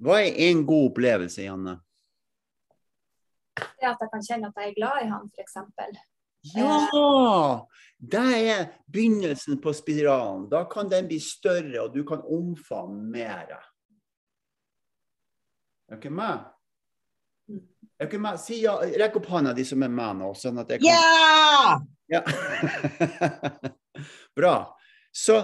[0.01, 1.75] Hva er en god opplevelse, Janne?
[3.57, 5.55] Det at jeg kan kjenne at jeg er glad i han, f.eks.
[6.55, 7.67] Ja!
[7.97, 10.45] Det er begynnelsen på spiralen.
[10.49, 13.57] Da kan den bli større, og du kan omfavne mer.
[15.89, 16.45] Er dere med?
[18.37, 18.77] Si ja.
[18.99, 20.33] Rekk opp hånda, de som er med nå.
[20.37, 20.85] sånn kan...
[20.85, 21.77] Ja!
[22.07, 22.23] Ja.
[24.37, 24.55] Bra.
[25.11, 25.41] Så,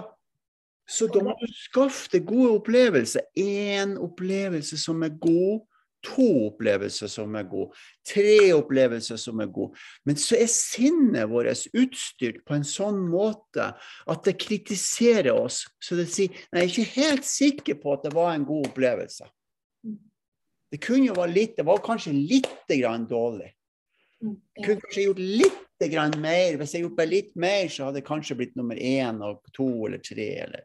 [0.86, 3.26] så da må du skaffe deg gode opplevelser.
[3.36, 5.64] Én opplevelse som er god,
[6.04, 7.72] to opplevelser som er gode,
[8.06, 9.80] tre opplevelser som er gode.
[10.04, 15.64] Men så er sinnet vårt utstyrt på en sånn måte at det kritiserer oss.
[15.82, 18.70] Så det sier Nei, jeg er ikke helt sikker på at det var en god
[18.70, 19.28] opplevelse.
[20.74, 23.52] Det kunne jo være litt, det var kanskje litt grann dårlig.
[24.18, 26.56] Jeg kunne kanskje gjort litt grann mer.
[26.58, 29.68] Hvis jeg gjorde bare litt mer, så hadde jeg kanskje blitt nummer én og to
[29.86, 30.26] eller tre.
[30.48, 30.64] Eller.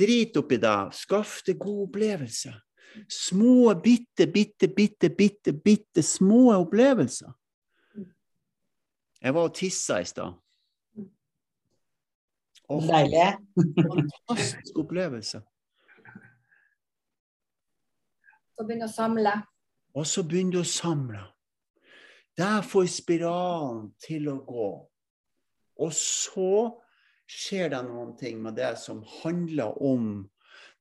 [0.00, 0.76] Drit oppi det.
[0.96, 2.56] Skaff deg gode opplevelser.
[3.12, 7.36] Små, bitte, bitte, bitte, bitte, bitte små opplevelser.
[9.20, 10.40] Jeg var og tissa i stad.
[12.72, 13.34] Åh, Deilig.
[13.76, 15.44] Fantastisk opplevelse.
[19.94, 21.22] Og så begynner du å samle.
[22.38, 24.70] Der får spiralen til å gå.
[25.82, 26.54] Og så
[27.30, 30.24] skjer det noen ting med det som handler om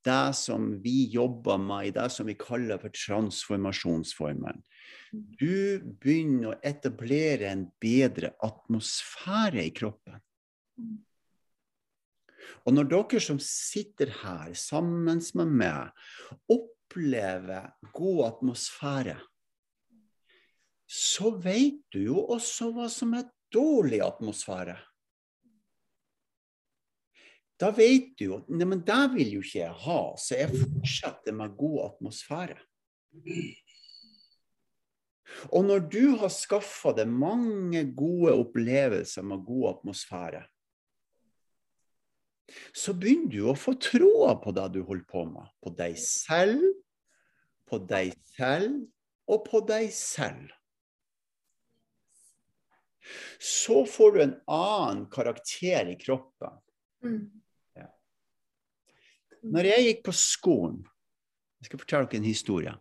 [0.04, 4.60] det som vi jobber med i det som vi kaller for transformasjonsformen.
[5.14, 10.20] Du begynner å etablere en bedre atmosfære i kroppen.
[12.64, 15.94] Og når dere som sitter her sammen med meg,
[16.94, 19.18] opplever god atmosfære,
[20.88, 24.78] så vet du jo også hva som er dårlig atmosfære.
[27.60, 31.34] Da vet du jo Nei, men det vil jo ikke jeg ha, så jeg fortsetter
[31.34, 32.60] med god atmosfære.
[35.50, 40.44] Og når du har skaffa deg mange gode opplevelser med god atmosfære,
[42.76, 45.48] så begynner du å få troa på det du holder på med.
[45.64, 46.83] På deg selv,
[47.74, 48.84] på deg selv
[49.34, 50.52] og på deg selv.
[53.42, 56.60] Så får du en annen karakter i kroppen.
[57.76, 57.90] Ja.
[59.44, 60.84] Når jeg gikk på skolen
[61.64, 62.72] Jeg skal fortelle dere en historie.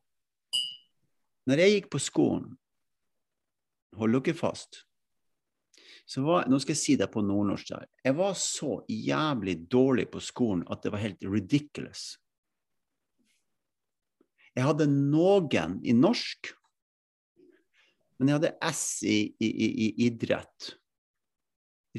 [1.47, 2.49] Når jeg gikk på skolen,
[3.95, 4.81] hold dere fast
[6.13, 7.71] så var, Nå skal jeg si det på nordnorsk.
[8.03, 12.19] Jeg var så jævlig dårlig på skolen at det var helt ridiculous.
[14.53, 16.53] Jeg hadde noen i norsk,
[18.19, 20.75] men jeg hadde S i, i, i, i idrett.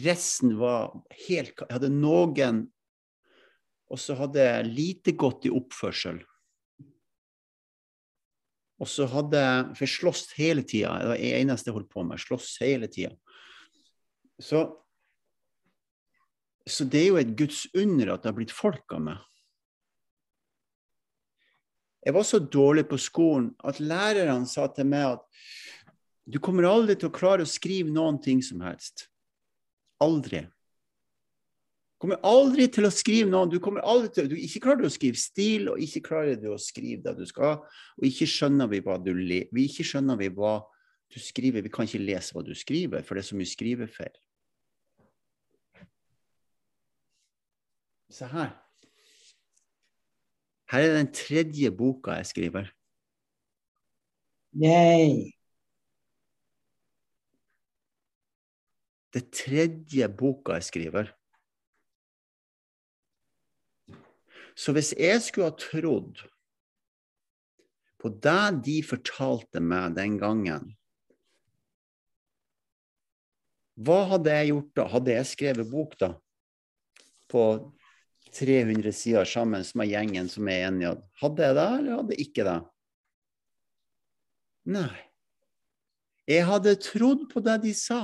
[0.04, 0.94] Resten var
[1.28, 2.64] helt Jeg hadde noen
[3.94, 6.24] Og så hadde jeg lite godt i oppførsel.
[8.82, 9.42] Og så hadde
[9.76, 10.96] For jeg sloss hele tida.
[11.00, 12.22] Det var det eneste jeg holdt på med.
[12.22, 13.14] Sloss hele tida.
[14.42, 14.64] Så,
[16.66, 19.22] så det er jo et Guds under at det har blitt folk av meg.
[22.04, 25.24] Jeg var så dårlig på skolen at lærerne sa til meg at
[26.28, 29.08] du kommer aldri til å klare å skrive noen ting som helst.
[30.04, 30.44] Aldri.
[30.44, 34.92] Du kommer aldri til å skrive noen Du kommer aldri til, du ikke klarer å
[34.92, 37.64] skrive stil, og ikke klarer du å skrive det du skal,
[38.00, 40.58] og ikke skjønner vi hva du, vi ikke skjønner vi hva
[41.14, 41.64] du skriver.
[41.64, 44.20] Vi kan ikke lese hva du skriver, for det er så mye skrivefeil.
[48.14, 48.52] Se her.
[50.72, 52.70] Her er den tredje boka jeg skriver.
[54.54, 55.34] Yay.
[59.14, 61.12] Det tredje boka jeg skriver.
[64.56, 66.22] Så hvis jeg skulle ha trodd
[68.02, 70.74] på det de fortalte meg den gangen,
[73.74, 74.86] hva hadde jeg gjort da?
[74.92, 76.12] Hadde jeg skrevet bok da?
[77.32, 77.46] På
[78.34, 80.96] 300 sider sammen med gjengen som er enige?
[81.22, 82.60] Hadde jeg det, eller hadde jeg ikke det?
[84.74, 84.92] Nei.
[86.30, 88.02] Jeg hadde trodd på det de sa.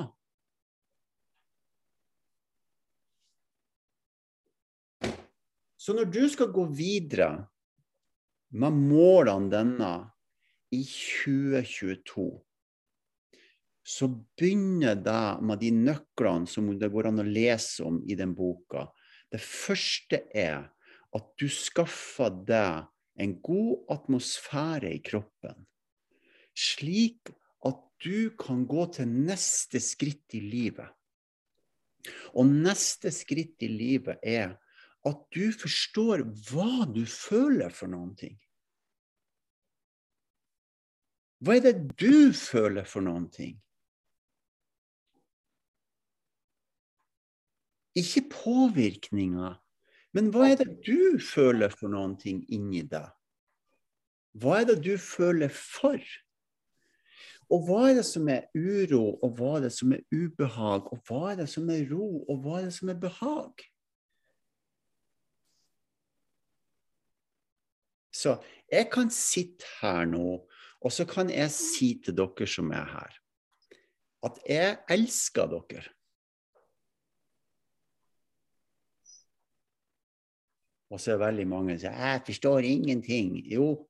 [5.80, 7.32] Så når du skal gå videre
[8.52, 9.92] med målene denne
[10.76, 12.28] i 2022,
[13.90, 18.36] så begynner det med de nøklene som det går an å lese om i den
[18.38, 18.86] boka.
[19.30, 20.70] Det første er
[21.16, 22.88] at du skaffer deg
[23.20, 25.66] en god atmosfære i kroppen,
[26.56, 27.32] slik
[27.68, 30.88] at du kan gå til neste skritt i livet.
[32.40, 34.56] Og neste skritt i livet er
[35.08, 38.38] at du forstår hva du føler for noen ting.
[41.40, 43.60] Hva er det du føler for noen ting?
[48.00, 49.54] Ikke påvirkninga,
[50.16, 53.10] men hva er det du føler for noen ting inni deg?
[54.40, 56.00] Hva er det du føler for?
[57.50, 60.86] Og hva er det som er uro, og hva er det som er ubehag?
[60.94, 63.66] Og hva er det som er ro, og hva er det som er behag?
[68.14, 68.36] Så
[68.70, 70.42] jeg kan sitte her nå,
[70.80, 73.16] og så kan jeg si til dere som er her,
[74.28, 75.88] at jeg elsker dere.
[80.90, 83.54] Og så er det veldig mange som sier 'jeg forstår ingenting'.
[83.54, 83.88] Jo,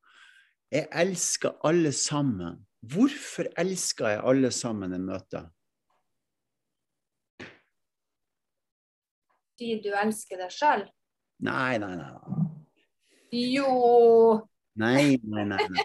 [0.72, 2.66] jeg elsker alle sammen.
[2.80, 5.48] Hvorfor elsker jeg alle sammen jeg møter?
[9.60, 10.86] Fordi du elsker deg sjøl?
[11.40, 12.12] Nei, nei, nei.
[12.12, 13.54] nei.
[13.56, 14.46] Jo.
[14.76, 15.58] Nei, nei, nei.
[15.68, 15.84] nei.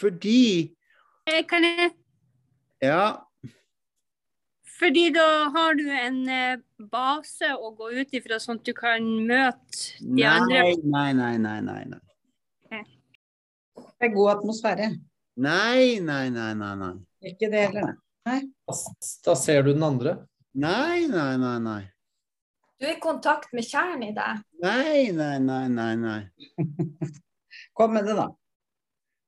[0.00, 0.76] Fordi
[1.26, 1.90] Eh, Kan jeg
[2.82, 3.16] Ja,
[4.76, 6.58] Fordi da har du en eh,
[6.92, 10.62] base å gå ut ifra, sånn at du kan møte de andre.
[10.62, 11.84] nei, nei, nei, nei, nei.
[12.70, 12.82] nei.
[13.96, 14.90] Det er god atmosfære.
[15.40, 16.72] Nei, nei, nei, nei.
[16.80, 16.94] nei.
[17.32, 17.96] Ikke det heller.
[18.28, 18.40] Nei.
[19.24, 20.18] Da ser du den andre.
[20.56, 21.82] Nei, nei, nei, nei.
[22.76, 24.42] Du er i kontakt med kjernen i deg.
[24.60, 26.20] Nei, nei, nei, nei, nei.
[27.76, 28.28] Kom med det, da.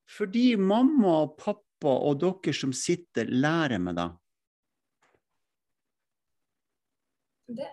[0.09, 4.09] Fordi mamma og pappa og dere som sitter, lærer meg det.
[7.49, 7.69] Det.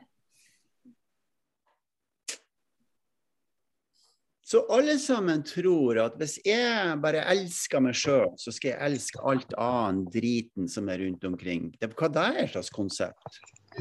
[4.47, 9.23] Så alle sammen tror at hvis jeg bare elsker meg sjøl, så skal jeg elske
[9.27, 11.73] alt annet driten som er rundt omkring.
[11.81, 13.41] Det, hva det er slags konsept?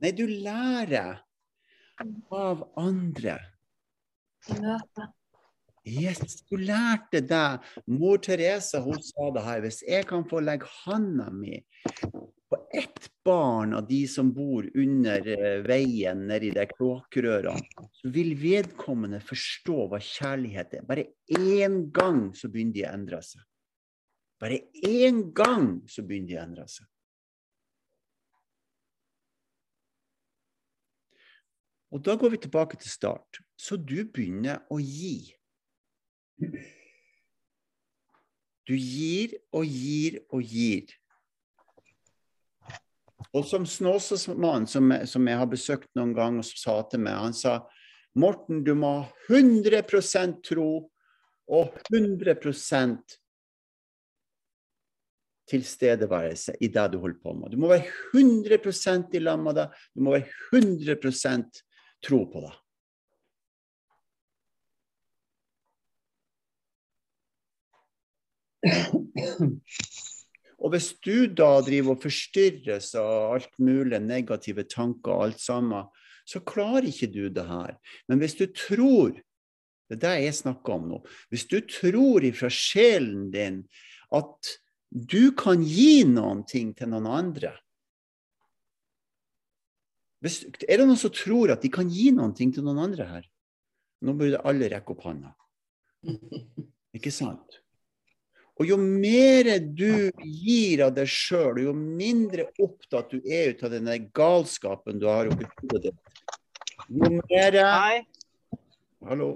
[0.00, 1.18] Nei, du lærer
[2.30, 3.34] av andre.
[5.82, 7.58] Yes, du lærte det.
[7.90, 9.64] Mor Teresa hun sa det her.
[9.66, 11.58] Hvis jeg kan få legge handa mi
[12.50, 18.32] på ett barn av de som bor under eh, veien nedi de kloakkrørene, så vil
[18.38, 20.86] vedkommende forstå hva kjærlighet er.
[20.88, 21.06] Bare
[21.38, 23.44] én gang så begynner de å endre seg.
[24.42, 26.88] Bare én gang så begynner de å endre seg.
[31.94, 33.42] Og da går vi tilbake til start.
[33.58, 35.30] Så du begynner å gi.
[38.66, 40.99] Du gir og gir og gir.
[43.36, 47.36] Og som Snåsamannen, som, som jeg har besøkt noen ganger, som sa til meg, han
[47.36, 47.60] sa
[48.18, 49.84] Morten, du må ha 100
[50.42, 50.70] tro
[51.50, 53.18] og 100%
[55.50, 57.50] tilstedeværelse i det du holder på med.
[57.52, 59.68] Du må være 100 i lag med det.
[59.94, 61.62] Du må være 100%
[62.06, 62.54] tro på det.
[70.60, 75.88] Og hvis du da driver og forstyrres av alt mulig negative tanker og alt sammen,
[76.28, 77.76] så klarer ikke du det her.
[78.08, 79.16] Men hvis du tror,
[79.88, 81.00] det er det jeg snakker om nå,
[81.32, 83.64] hvis du tror ifra sjelen din
[84.14, 84.52] at
[84.90, 87.54] du kan gi noen ting til noen andre
[90.20, 93.06] hvis, Er det noen som tror at de kan gi noen ting til noen andre
[93.08, 93.28] her?
[94.04, 95.32] Nå burde alle rekke opp hånda.
[96.96, 97.59] Ikke sant?
[98.60, 103.72] Og jo mer du gir av deg sjøl, jo mindre opptatt du er ut av
[103.72, 106.26] denne galskapen du har oppi hodet ditt,
[106.92, 108.02] jo mer Hei.
[109.08, 109.30] Hallo.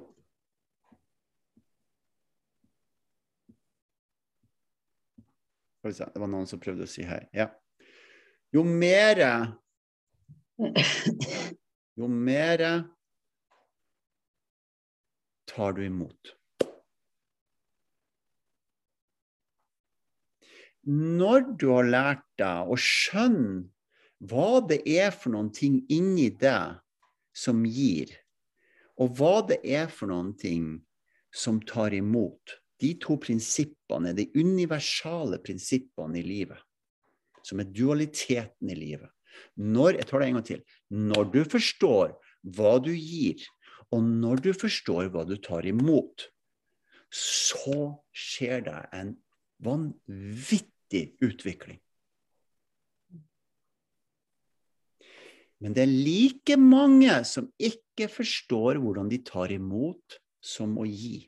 [5.85, 7.23] Det var noen som prøvde å si hei.
[7.33, 7.49] Ja.
[8.53, 9.25] Jo mer
[11.97, 12.63] Jo mer
[15.49, 16.37] tar du imot.
[20.87, 23.69] Når du har lært deg å skjønne
[24.25, 26.79] hva det er for noen ting inni deg
[27.37, 28.13] som gir,
[29.01, 30.69] og hva det er for noen ting
[31.35, 36.61] som tar imot, de to prinsippene er de universale prinsippene i livet,
[37.45, 39.11] som er dualiteten i livet.
[39.59, 40.61] Når, jeg tar det en gang til.
[40.95, 42.15] Når du forstår
[42.55, 43.43] hva du gir,
[43.91, 46.29] og når du forstår hva du tar imot,
[47.15, 49.13] så skjer det en
[49.63, 51.81] vanvittig utvikling.
[55.63, 61.23] Men det er like mange som ikke forstår hvordan de tar imot som å gi.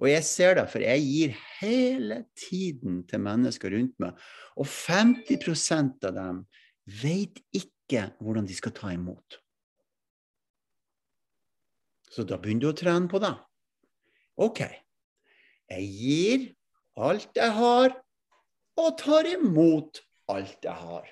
[0.00, 4.16] Og jeg ser det, for jeg gir hele tiden til mennesker rundt meg.
[4.56, 6.42] Og 50% av dem
[7.00, 9.40] vet ikke hvordan de skal ta imot.
[12.10, 13.34] Så da begynner du å trene på det.
[14.40, 14.64] OK.
[15.70, 16.46] Jeg gir
[17.00, 17.94] alt jeg har,
[18.80, 20.00] og tar imot
[20.30, 21.08] alt jeg har.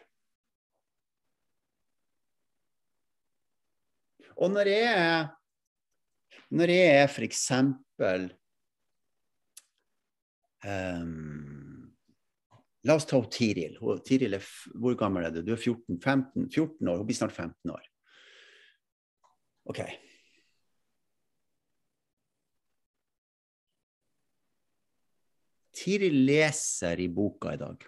[4.39, 5.35] Og når jeg er
[6.51, 8.23] Når jeg er eksempel
[10.65, 11.89] um,
[12.87, 13.75] La oss ta Tiril.
[14.07, 14.45] Tiril er,
[14.79, 15.43] hvor gammel er du?
[15.43, 17.01] Du er 14, 15, 14 år.
[17.03, 17.89] Hun blir snart 15 år.
[19.69, 19.83] OK.
[25.79, 27.85] Tiril leser i boka i dag.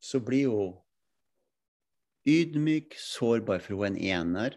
[0.00, 0.76] Så blir hun
[2.28, 4.56] ydmyk, sårbar, for hun er en ener.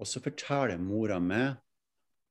[0.00, 1.60] Og så forteller mora meg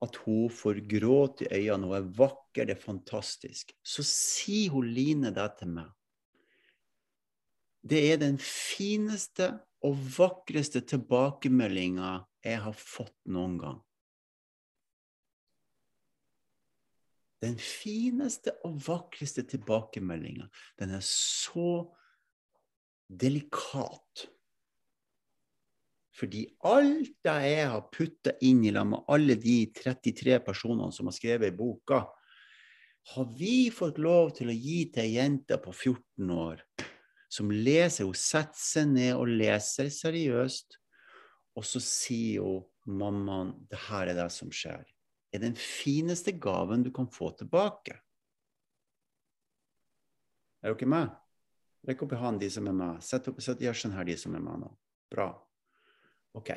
[0.01, 3.71] at hun får gråt i øynene, hun er vakker, det er fantastisk.
[3.83, 5.91] Så sier hun Line det til meg.
[7.81, 9.53] Det er den fineste
[9.85, 13.79] og vakreste tilbakemeldinga jeg har fått noen gang.
[17.41, 20.45] Den fineste og vakreste tilbakemeldinga.
[20.79, 21.87] Den er så
[23.09, 24.27] delikat.
[26.15, 31.15] Fordi alt jeg har putta inn i lag med alle de 33 personene som har
[31.17, 32.03] skrevet i boka,
[33.15, 36.61] har vi fått lov til å gi til ei jente på 14 år
[37.31, 38.05] som leser.
[38.05, 40.77] Hun setter seg ned og leser seriøst,
[41.57, 44.85] og så sier hun mammaen, det her er det som skjer.
[45.31, 47.95] Er den fineste gaven du kan få tilbake.
[50.61, 51.13] Er dere med?
[51.87, 52.99] Rekk opp i hånden, de som er med.
[53.05, 54.69] Sett opp sett gjørsen her, de som er med nå.
[55.11, 55.31] Bra.
[56.37, 56.51] OK.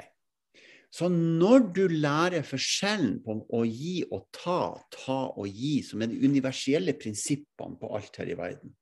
[0.95, 6.13] Så når du lærer forskjellen på å gi og ta, ta og gi, som er
[6.13, 8.77] de universelle prinsippene på alt her i verden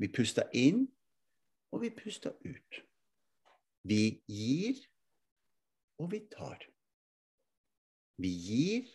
[0.00, 0.88] Vi puster inn,
[1.70, 2.80] og vi puster ut.
[3.86, 4.80] Vi gir,
[6.00, 6.64] og vi tar.
[8.20, 8.88] Vi gir,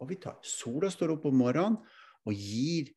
[0.00, 0.38] og vi tar.
[0.46, 1.78] Sola står opp om morgenen
[2.28, 2.90] og gir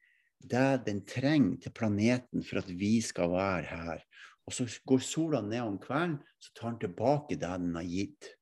[0.44, 4.04] det den trenger til planeten for at vi skal være her.
[4.44, 8.34] Og så går sola ned om kvelden, så tar den tilbake det den har gitt.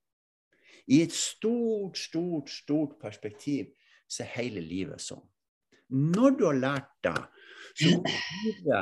[0.89, 3.69] I et stort, stort, stort perspektiv
[4.09, 5.21] så er hele livet sånn.
[5.91, 7.19] Når du har lært det,
[7.77, 8.73] så må du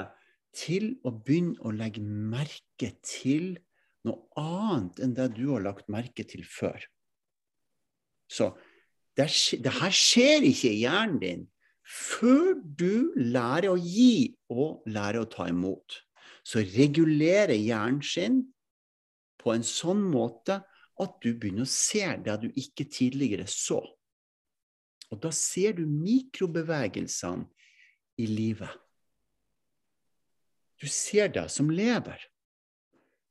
[0.56, 3.58] til å begynne å legge merke til
[4.08, 6.80] noe annet enn det du har lagt merke til før.
[8.30, 8.54] Så
[9.18, 11.48] det, er, det her skjer ikke i hjernen din
[11.90, 15.98] før du lærer å gi og lærer å ta imot.
[16.46, 18.42] Så regulerer hjernen sin
[19.42, 20.60] på en sånn måte
[21.00, 23.80] at du begynner å se det du ikke tidligere så.
[25.10, 27.48] Og da ser du mikrobevegelsene
[28.22, 28.70] i livet.
[30.80, 32.20] Du ser det som lever.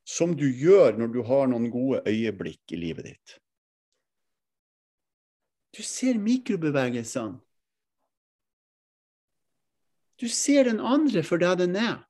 [0.09, 3.37] Som du gjør når du har noen gode øyeblikk i livet ditt.
[5.77, 7.41] Du ser mikrobevegelsene.
[10.19, 12.01] Du ser den andre for det den er.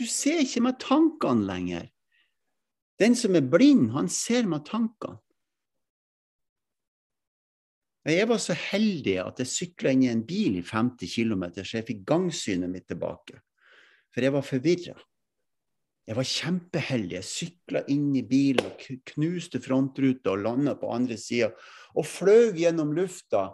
[0.00, 1.90] Du ser ikke med tankene lenger.
[3.00, 5.20] Den som er blind, han ser med tankene.
[8.08, 11.76] Jeg var så heldig at jeg sykla inn i en bil i 50 km, så
[11.76, 13.42] jeg fikk gangsynet mitt tilbake.
[14.08, 14.96] For jeg var forvirra.
[16.10, 17.20] Jeg var kjempeheldig.
[17.20, 18.80] Jeg sykla inn i bilen og
[19.12, 21.52] knuste frontruta og landa på andre sida.
[21.94, 23.44] Og fløy gjennom lufta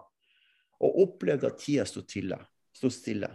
[0.80, 2.40] og opplevde at tida sto stille.
[2.72, 3.28] Stod stille.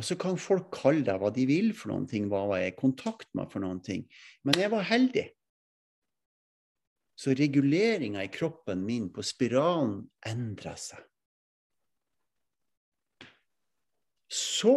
[0.00, 2.72] Og så kan folk kalle deg hva de vil for noen ting, hva jeg er
[2.72, 4.08] i kontakt med for noen ting.
[4.48, 5.28] Men jeg var heldig.
[7.20, 11.04] Så reguleringa i kroppen min på spiralen endra seg.
[14.32, 14.72] Så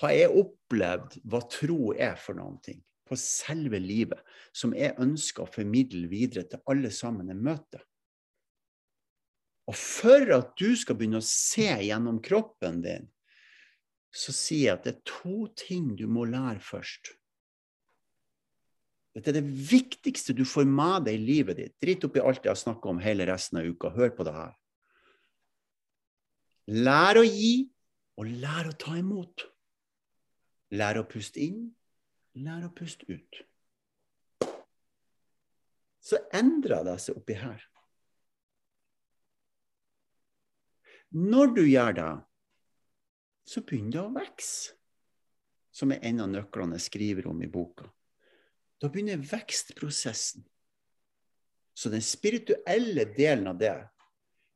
[0.00, 4.20] har jeg opplevd hva tro er for noen ting på selve livet,
[4.56, 7.82] som jeg ønsker å formidle videre til alle sammen jeg møter.
[9.68, 13.10] Og for at du skal begynne å se gjennom kroppen din,
[14.12, 17.12] så sier jeg at det er to ting du må lære først.
[19.12, 21.76] Dette er det viktigste du får med deg i livet ditt.
[21.84, 23.92] Drit oppi alt jeg har snakka om hele resten av uka.
[23.92, 24.52] Hør på det her.
[26.72, 27.68] Lær å gi,
[28.16, 29.51] og lær å ta imot.
[30.72, 31.66] Lær å puste inn,
[32.40, 33.42] lær å puste ut.
[36.02, 37.60] Så endrer det seg oppi her.
[41.12, 42.12] Når du gjør det,
[43.44, 44.78] så begynner det å vokse.
[45.72, 47.86] Som er en av nøklene jeg skriver om i boka.
[48.80, 50.42] Da begynner vekstprosessen.
[51.72, 53.72] Så den spirituelle delen av det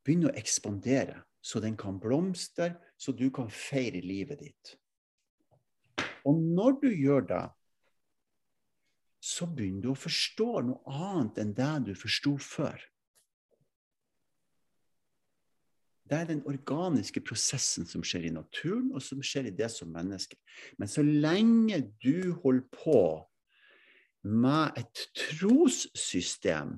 [0.05, 4.75] begynner å ekspandere, så den kan blomstre, så du kan feire livet ditt.
[6.27, 7.45] Og når du gjør det,
[9.23, 12.79] så begynner du å forstå noe annet enn det du forsto før.
[16.07, 19.91] Det er den organiske prosessen som skjer i naturen, og som skjer i det som
[19.91, 20.39] menneske.
[20.79, 23.01] Men så lenge du holder på
[24.27, 26.77] med et trossystem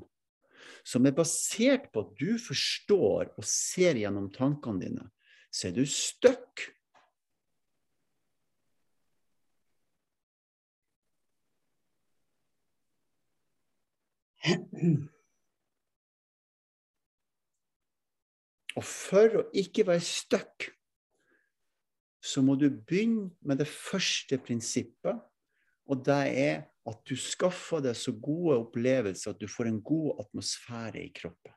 [0.89, 5.07] som er basert på at du forstår og ser gjennom tankene dine,
[5.53, 6.65] så er du stuck.
[18.79, 20.69] Og for å ikke være stuck,
[22.23, 25.19] så må du begynne med det første prinsippet,
[25.89, 26.57] og det er
[26.89, 31.55] at du skaffer deg så gode opplevelser at du får en god atmosfære i kroppen.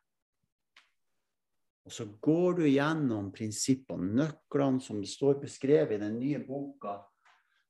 [1.86, 7.00] Og så går du gjennom prinsippene, nøklene som står beskrevet i den nye boka,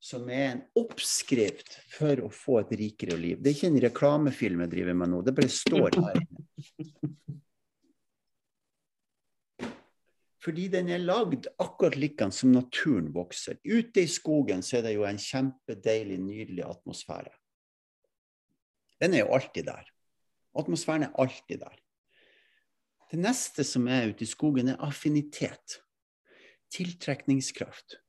[0.02, 3.38] som er en oppskrift for å få et rikere liv.
[3.38, 6.24] Det er ikke en reklamefilm jeg driver med nå, det bare står her.
[10.42, 13.60] Fordi den er lagd akkurat likedan som naturen vokser.
[13.62, 17.30] Ute i skogen så er det jo en kjempedeilig, nydelig atmosfære.
[19.02, 19.86] Den er jo alltid der.
[20.58, 21.78] Atmosfæren er alltid der.
[23.14, 25.78] Det neste som er ute i skogen, er affinitet.
[26.74, 28.01] Tiltrekningskraft.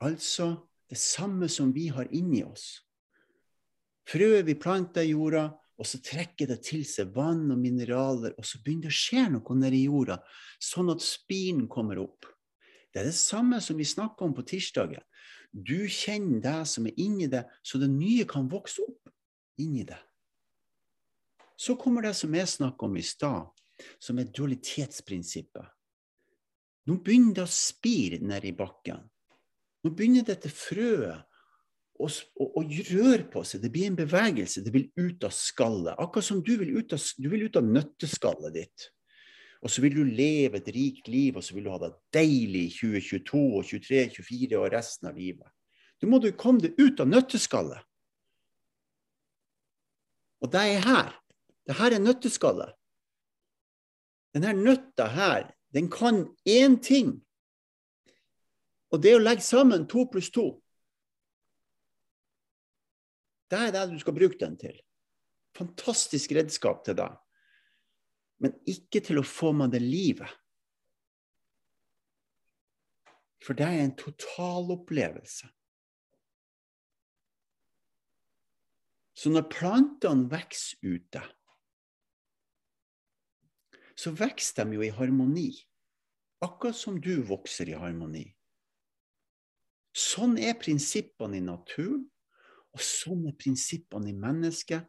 [0.00, 0.52] Altså
[0.90, 2.80] det samme som vi har inni oss.
[4.08, 8.44] Frøet vi planter i jorda, og så trekker det til seg vann og mineraler, og
[8.44, 10.18] så begynner det å skje noe nedi jorda,
[10.60, 12.26] sånn at spiren kommer opp.
[12.90, 15.04] Det er det samme som vi snakka om på tirsdagen.
[15.52, 19.12] Du kjenner det som er inni deg, så det nye kan vokse opp
[19.62, 20.00] inni deg.
[21.60, 23.48] Så kommer det som jeg snakka om i stad,
[24.00, 25.64] som er dualitetsprinsippet.
[26.88, 29.04] Nå begynner det å spire nedi bakken.
[29.84, 31.24] Nå begynner dette frøet
[32.00, 33.62] å, å, å røre på seg.
[33.62, 34.64] Det blir en bevegelse.
[34.64, 35.96] Det vil ut av skallet.
[36.00, 38.88] Akkurat som du vil ut av, vil ut av nøtteskallet ditt.
[39.60, 42.64] Og så vil du leve et rikt liv, og så vil du ha det deilig
[42.70, 45.48] i 2022 og 23, 24 og resten av livet.
[46.00, 47.84] Du må du komme deg ut av nøtteskallet.
[50.40, 51.10] Og det er her.
[51.68, 52.72] Det her er nøtteskallet.
[54.32, 57.18] Denne nøtta her, den kan én ting.
[58.90, 60.48] Og det å legge sammen to pluss to.
[63.50, 64.76] Det er det du skal bruke den til.
[65.58, 67.16] Fantastisk redskap til deg.
[68.40, 70.30] Men ikke til å få med det livet.
[73.40, 75.48] For det er en totalopplevelse.
[79.20, 81.22] Så når plantene vokser ute,
[83.98, 85.50] så vokser de jo i harmoni.
[86.40, 88.24] Akkurat som du vokser i harmoni.
[89.96, 92.04] Sånn er prinsippene i naturen,
[92.70, 94.86] og sånn er prinsippene i mennesket.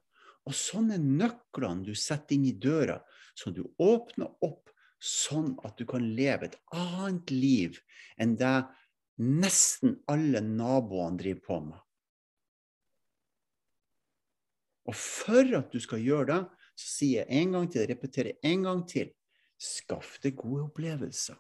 [0.50, 3.00] Og sånn er nøklene du setter inn i døra,
[3.38, 4.72] som du åpner opp
[5.02, 7.78] sånn at du kan leve et annet liv
[8.22, 8.56] enn det
[9.22, 11.80] nesten alle naboene driver på med.
[14.90, 16.42] Og for at du skal gjøre det,
[16.78, 19.12] så sier jeg en gang til, repeterer en gang til,
[19.62, 21.38] skaff deg gode opplevelser.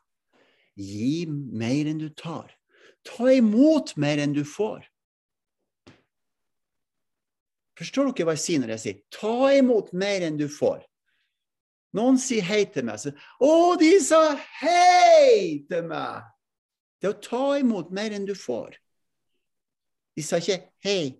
[0.77, 2.53] Gi mer enn du tar.
[3.07, 4.85] Ta imot mer enn du får.
[7.81, 10.85] Forstår dere hva jeg sier når jeg sier 'ta imot mer enn du får'?
[11.97, 12.99] Noen sier hei til meg.
[12.99, 16.29] Så, 'Å, de sa hei til meg'.
[17.01, 18.77] Det er å ta imot mer enn du får.
[20.15, 21.17] De sa ikke 'hei'.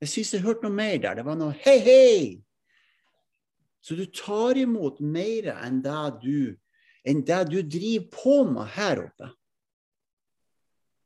[0.00, 1.14] Jeg syns jeg hørte noe mer der.
[1.14, 2.42] Det var noe 'hei, hei'.
[3.80, 6.56] Så du tar imot mer enn det du,
[7.06, 9.30] enn det du driver på med her oppe.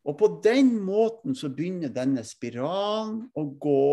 [0.02, 3.84] Og på den måten så begynner denne spiralen å gå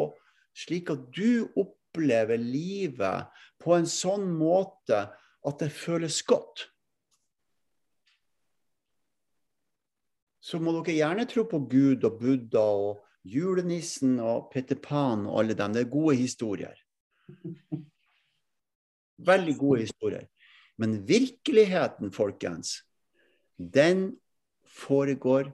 [0.58, 3.30] slik at du opplever livet
[3.62, 5.06] på en sånn måte
[5.46, 6.66] at det føles godt.
[10.40, 15.44] Så må dere gjerne tro på Gud og Buddha og julenissen og Peter Pan og
[15.44, 15.76] alle dem.
[15.76, 16.80] Det er gode historier.
[19.30, 20.26] Veldig gode historier.
[20.80, 22.80] Men virkeligheten, folkens,
[23.60, 24.14] den
[24.64, 25.52] foregår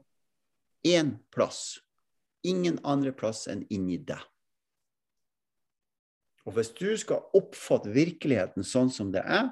[0.86, 1.82] én plass.
[2.46, 4.22] Ingen andre plass enn inni deg.
[6.46, 9.50] Og hvis du skal oppfatte virkeligheten sånn som det er,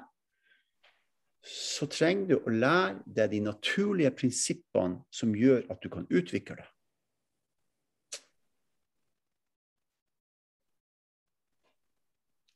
[1.44, 6.56] så trenger du å lære deg de naturlige prinsippene som gjør at du kan utvikle
[6.62, 6.68] det.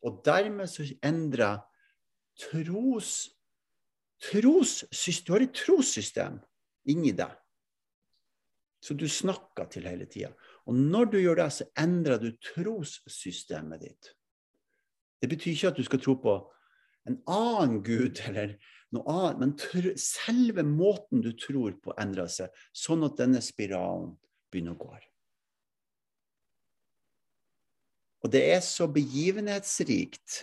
[0.06, 1.58] Og dermed så endrer
[2.38, 3.34] tros,
[4.22, 4.78] tros
[5.26, 6.38] Du har et trossystem
[6.86, 7.34] inni deg.
[8.80, 10.30] Så du snakker til hele tida.
[10.66, 14.12] Og når du gjør det, så endrer du trossystemet ditt.
[15.18, 16.36] Det betyr ikke at du skal tro på
[17.08, 18.54] en annen gud eller
[18.94, 24.14] noe annet, men selve måten du tror på, endrer seg, sånn at denne spiralen
[24.52, 24.94] begynner å gå.
[28.24, 30.40] Og det er så begivenhetsrikt.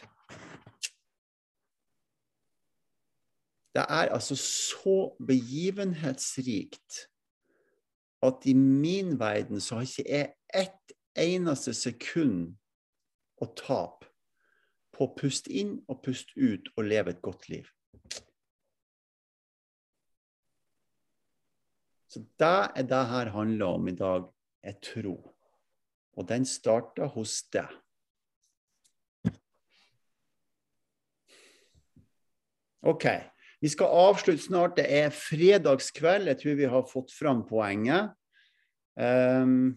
[3.75, 7.01] Det er altså så begivenhetsrikt
[8.28, 12.55] at i min verden så har ikke jeg ett eneste sekund
[13.41, 14.09] å tape
[14.95, 17.67] på å puste inn og puste ut og leve et godt liv.
[22.07, 24.30] Så det er det her handler om i dag,
[24.63, 25.17] er tro.
[26.15, 27.67] Og den starter hos deg.
[32.86, 33.05] OK.
[33.66, 34.76] Vi skal avslutte snart.
[34.78, 36.30] Det er fredagskveld.
[36.30, 38.11] Jeg tror vi har fått fram poenget.
[38.93, 39.74] Um,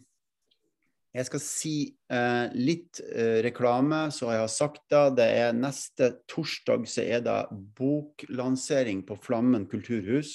[1.16, 1.72] jeg skal si
[2.12, 5.04] uh, litt uh, reklame, så jeg har sagt det.
[5.22, 7.38] Det er neste torsdag så er det
[7.78, 10.34] boklansering på Flammen kulturhus.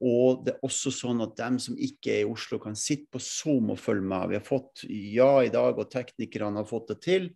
[0.00, 3.20] Og det er også sånn at dem som ikke er i Oslo, kan sitte på
[3.20, 4.32] Zoom og følge med.
[4.32, 7.28] Vi har fått ja i dag, og teknikerne har fått det til.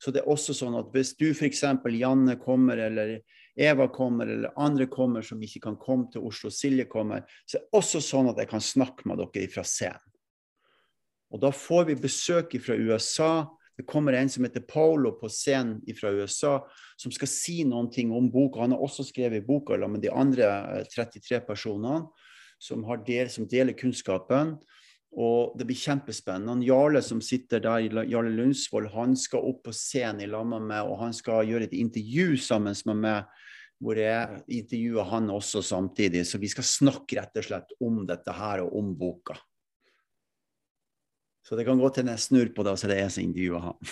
[0.00, 1.62] Så det er også sånn at hvis du f.eks.
[1.92, 3.18] Janne kommer, eller
[3.56, 7.64] Eva kommer, eller andre kommer som ikke kan komme til Oslo, Silje kommer, så er
[7.66, 10.08] det også sånn at jeg kan snakke med dere fra scenen.
[11.32, 13.32] Og da får vi besøk fra USA.
[13.76, 16.58] Det kommer en som heter Polo på scenen fra USA,
[17.00, 18.60] som skal si noen ting om boka.
[18.60, 22.04] Han har også skrevet boka med de andre 33 personene
[22.60, 24.58] som, del, som deler kunnskapen.
[25.12, 26.54] Og det blir kjempespennende.
[26.54, 30.62] Han Jarle som sitter der, Jarle Lundsvold, han skal opp på scenen i lag med
[30.70, 33.20] meg, og han skal gjøre et intervju sammen med meg.
[33.82, 36.22] Hvor jeg intervjuer han også samtidig.
[36.26, 39.34] Så vi skal snakke rett og slett om dette her og om boka.
[41.42, 43.26] Så det kan godt hende jeg snur på det, og så er det jeg som
[43.26, 43.76] intervjuer han.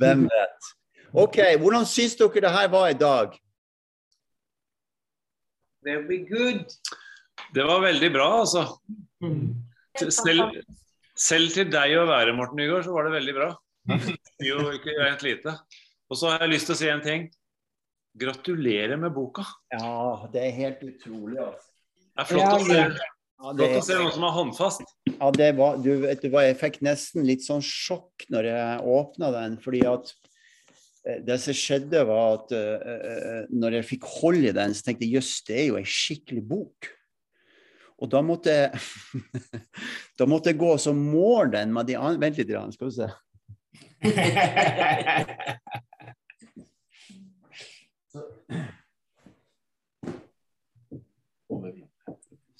[0.00, 0.60] Hvem vet.
[1.12, 3.28] OK, hvordan syns dere det her var i dag?
[5.84, 6.64] Very good.
[7.54, 8.66] Det var veldig bra, altså.
[10.12, 10.60] Selv,
[11.18, 13.50] selv til deg å være, Morten Nygaard, så var det veldig bra.
[14.44, 15.54] Jo, ikke rent lite.
[16.10, 17.28] Og så har jeg lyst til å si en ting.
[18.20, 19.44] Gratulerer med boka.
[19.72, 21.38] Ja, det er helt utrolig.
[21.40, 21.66] altså.
[22.10, 22.80] Det er flott, å, se,
[23.40, 24.96] flott å se noe som er håndfast.
[25.14, 28.90] Ja, det var, du vet du hva, Jeg fikk nesten litt sånn sjokk når jeg
[28.98, 29.56] åpna den.
[29.62, 30.12] fordi at
[31.00, 35.16] det som skjedde, var at uh, når jeg fikk hold i den, så tenkte jeg
[35.20, 36.90] jøss, det er jo ei skikkelig bok.
[38.00, 38.70] Og da måtte jeg
[40.20, 42.94] da måtte jeg gå og så måle den med de andre Vent litt, skal vi
[42.96, 43.08] se.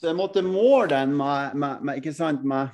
[0.01, 2.73] Så jeg måtte måle den med, med, med ikke sant, med,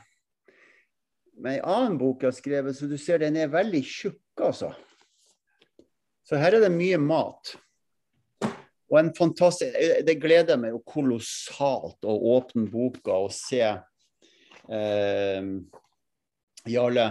[1.42, 4.70] med en annen bok jeg har skrevet, så du ser den er veldig tjukk, altså.
[6.26, 7.54] Så her er det mye mat.
[8.86, 9.74] Og en fantastisk
[10.06, 15.48] Det gleder meg jo kolossalt å åpne boka og se eh,
[16.66, 17.06] Jarle,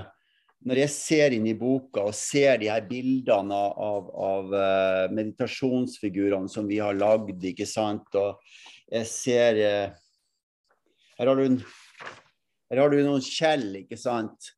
[0.66, 6.50] når jeg ser inn i boka og ser de her bildene av, av uh, meditasjonsfigurene
[6.52, 8.42] som vi har lagd, ikke sant, og
[8.90, 9.94] jeg ser uh,
[11.20, 11.62] her har du,
[12.72, 14.52] her har du noen skjell, ikke sant.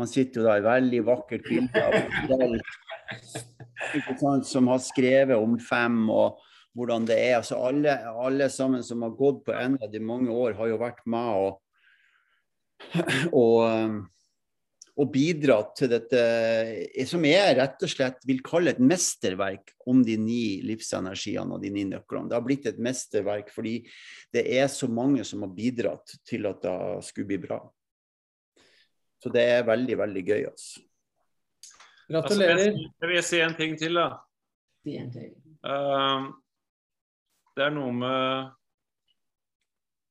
[0.00, 1.94] Man sitter jo i veldig vakkert bilde av
[4.20, 6.40] sant, som har skrevet om fem og
[6.76, 7.36] hvordan det er.
[7.40, 11.04] Altså alle, alle sammen som har gått på NRD i mange år, har jo vært
[11.10, 11.60] med og,
[13.42, 14.08] og
[15.00, 16.22] og bidratt til dette
[17.08, 21.70] som jeg rett og slett vil kalle et mesterverk om de ni livsenergiene og de
[21.72, 22.28] ni nøklene.
[22.28, 23.78] Det har blitt et mesterverk fordi
[24.34, 26.76] det er så mange som har bidratt til at det
[27.08, 27.62] skulle bli bra.
[29.22, 30.42] Så det er veldig, veldig gøy.
[30.50, 30.84] Altså.
[32.10, 32.58] Gratulerer.
[32.58, 34.08] Altså, jeg vil si en ting til, da.
[35.62, 36.32] Uh,
[37.56, 38.50] det er noe med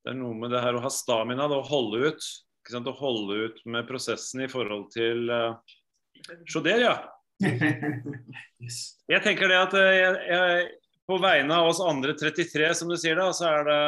[0.01, 2.29] det er noe med det her å ha stamina, det å holde ut
[2.71, 5.57] sant, å holde ut med prosessen i forhold til uh,
[6.49, 6.95] Sjoder, ja.
[9.11, 10.65] Jeg tenker det at eh, jeg, jeg,
[11.09, 13.79] på vegne av oss andre 33, som du sier da, så er det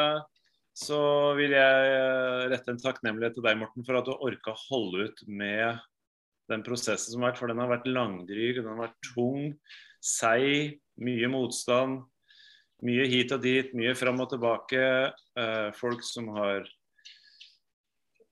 [0.74, 0.98] så
[1.38, 5.22] vil jeg eh, rette en takknemlighet til deg, Morten, for at du orka holde ut
[5.30, 5.78] med
[6.50, 7.42] den prosessen som har vært.
[7.42, 9.52] For den har vært langdryg, den har vært tung,
[10.04, 12.02] seig, mye motstand.
[12.84, 14.80] Mye hit og dit, mye fram og tilbake.
[15.40, 16.66] Eh, folk som har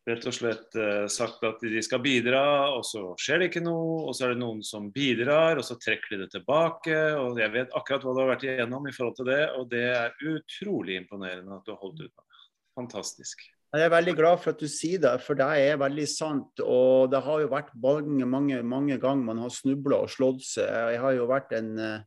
[0.08, 2.42] rett og slett eh, sagt at de skal bidra,
[2.74, 4.02] og så skjer det ikke noe.
[4.08, 6.98] Og så er det noen som bidrar, og så trekker de det tilbake.
[7.22, 9.86] Og jeg vet akkurat hva du har vært igjennom i forhold til det, og det
[9.94, 12.28] er utrolig imponerende at du har holdt ut.
[12.76, 13.46] Fantastisk.
[13.72, 16.60] Jeg er veldig glad for at du sier det, for det er veldig sant.
[16.60, 20.68] Og det har jo vært mange, mange, mange ganger man har snubla og slått seg.
[20.92, 22.02] Jeg har jo vært en eh,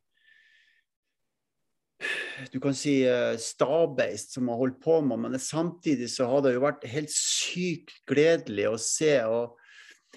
[2.53, 6.53] du kan si eh, stabeist som har holdt på med, men samtidig så har det
[6.53, 9.15] jo vært helt sykt gledelig å se.
[9.25, 9.57] og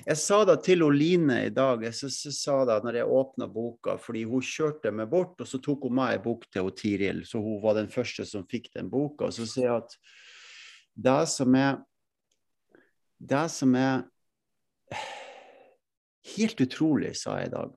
[0.05, 3.49] jeg sa det til Oline i dag, jeg så, så sa det når jeg åpna
[3.51, 6.77] boka, fordi hun kjørte meg bort, og så tok hun meg en bok til hun
[6.77, 9.31] Tiril, så hun var den første som fikk den boka.
[9.31, 9.97] og Så sier jeg at
[10.99, 11.85] det som er
[13.19, 14.05] Det som er
[16.37, 17.73] helt utrolig, sa jeg i dag.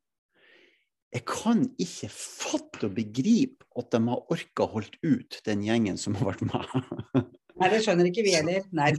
[1.12, 6.14] Jeg kan ikke fatte og begripe at de har orka holdt ut, den gjengen som
[6.20, 6.76] har vært med.
[7.62, 8.62] Nei, det skjønner ikke vi heller.
[8.70, 8.92] Nei.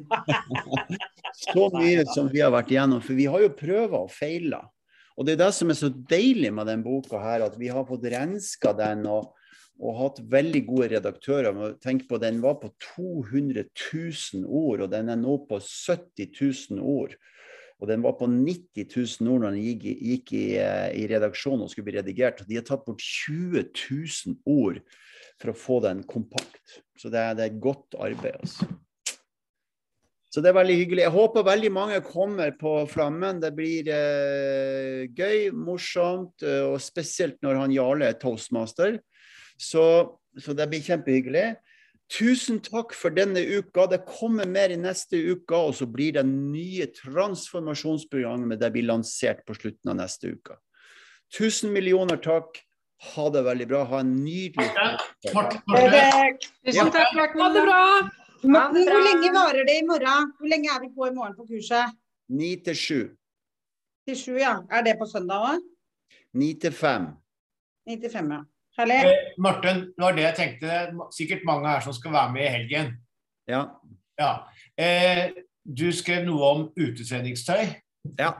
[1.46, 3.04] så mye som vi har vært igjennom.
[3.06, 4.64] For vi har jo prøva og feila.
[5.14, 7.86] Og det er det som er så deilig med den boka her, at vi har
[7.88, 9.30] fått renska den og,
[9.80, 11.76] og hatt veldig gode redaktører.
[11.82, 16.28] Tenk på Den var på 200 000 ord, og den er nå på 70
[16.74, 17.16] 000 ord.
[17.82, 21.64] Og den var på 90 000 ord når den gikk, gikk i, eh, i redaksjonen
[21.64, 22.38] og skulle bli redigert.
[22.44, 24.78] Og de har tatt bort 20 000 ord
[25.42, 26.78] for å få den kompakt.
[26.94, 28.38] Så det er, det er godt arbeid.
[28.38, 28.70] altså.
[30.32, 31.02] Så det er veldig hyggelig.
[31.04, 33.42] Jeg håper veldig mange kommer på Flammen.
[33.42, 38.96] Det blir eh, gøy, morsomt, eh, og spesielt når han Jarle er toastmaster.
[39.62, 39.84] Så,
[40.38, 41.52] så det blir kjempehyggelig.
[42.12, 43.86] Tusen takk for denne uka.
[43.88, 49.40] Det kommer mer i neste uke, og så blir det nye transformasjonsprogrammet det blir lansert
[49.48, 50.58] på slutten av neste uke.
[51.32, 52.60] Tusen millioner takk.
[53.14, 53.84] Ha det veldig bra.
[53.90, 54.68] Ha en nydelig
[56.66, 57.40] Tusen takk, Morten.
[57.40, 57.80] Ha det bra.
[58.42, 60.30] Hvor lenge varer det i morgen?
[60.38, 61.96] Hvor lenge er vi på i morgen på kurset?
[62.28, 63.00] Ni til sju.
[64.06, 64.56] Til sju, ja.
[64.70, 65.66] Er det på søndag òg?
[66.34, 67.12] Ni til fem.
[67.86, 68.42] Ni til fem, ja.
[68.78, 69.00] Herlig.
[69.04, 70.84] Eh, Martin, det var det jeg tenkte.
[71.12, 72.94] Sikkert mange her som skal være med i helgen.
[73.48, 73.66] Ja.
[74.20, 74.32] ja.
[74.78, 75.28] Eh,
[75.62, 77.68] du skrev noe om utetreningstøy.
[78.18, 78.32] Ja.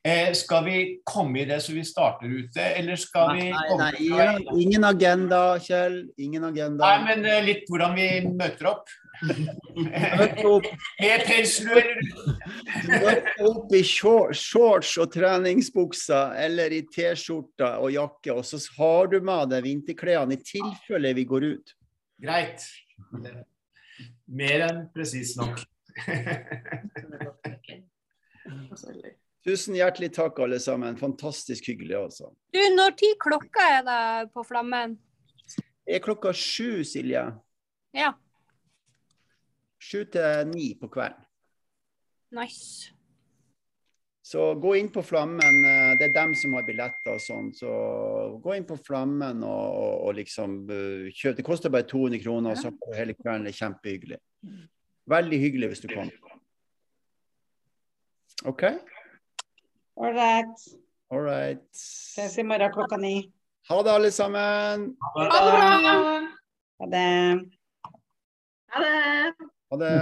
[0.00, 3.90] Eh, skal vi komme i det så vi starter ute, eller skal vi Nei, nei,
[4.00, 6.06] ingen, ingen agenda, Kjell.
[6.16, 6.86] Ingen agenda.
[6.86, 8.88] Nei, men eh, litt hvordan vi møter opp.
[10.48, 10.70] Opp.
[11.02, 12.39] Med pelslue eller
[12.90, 19.10] Møte opp i shor- shorts og treningsbukser eller i T-skjorta og jakke, og så har
[19.12, 21.74] du med deg vinterklærne i tilfelle vi går ut.
[22.20, 22.64] Greit.
[24.30, 25.62] Mer enn presis nok.
[29.44, 30.98] Tusen hjertelig takk, alle sammen.
[31.00, 32.28] Fantastisk hyggelig, altså.
[32.52, 34.02] Du, når tid klokka er det
[34.34, 34.98] på Flammen?
[35.86, 37.24] Det er klokka sju, Silje.
[37.96, 38.12] Ja,
[39.80, 41.24] Sju til ni på kvelden.
[42.32, 42.90] Nice.
[44.30, 45.64] Så gå inn på Flammen.
[45.66, 47.48] eh, Det er dem som har billetter og sånn.
[47.56, 47.70] Så
[48.44, 51.36] gå inn på Flammen og, og, og liksom eh, kjøp.
[51.40, 53.48] Det koster bare 200 kroner, og så får du hele kvelden.
[53.48, 54.20] Det er kjempehyggelig.
[55.10, 56.14] Veldig hyggelig hvis du kommer.
[58.44, 58.62] OK?
[60.00, 60.62] All right.
[61.10, 61.64] All right.
[61.74, 63.16] Ses i morgen klokka ni.
[63.68, 64.86] Ha det, alle sammen.
[65.02, 65.64] Ha det bra.
[66.80, 67.06] Ha det.
[68.70, 69.34] Ha det.
[69.70, 69.94] Ha det.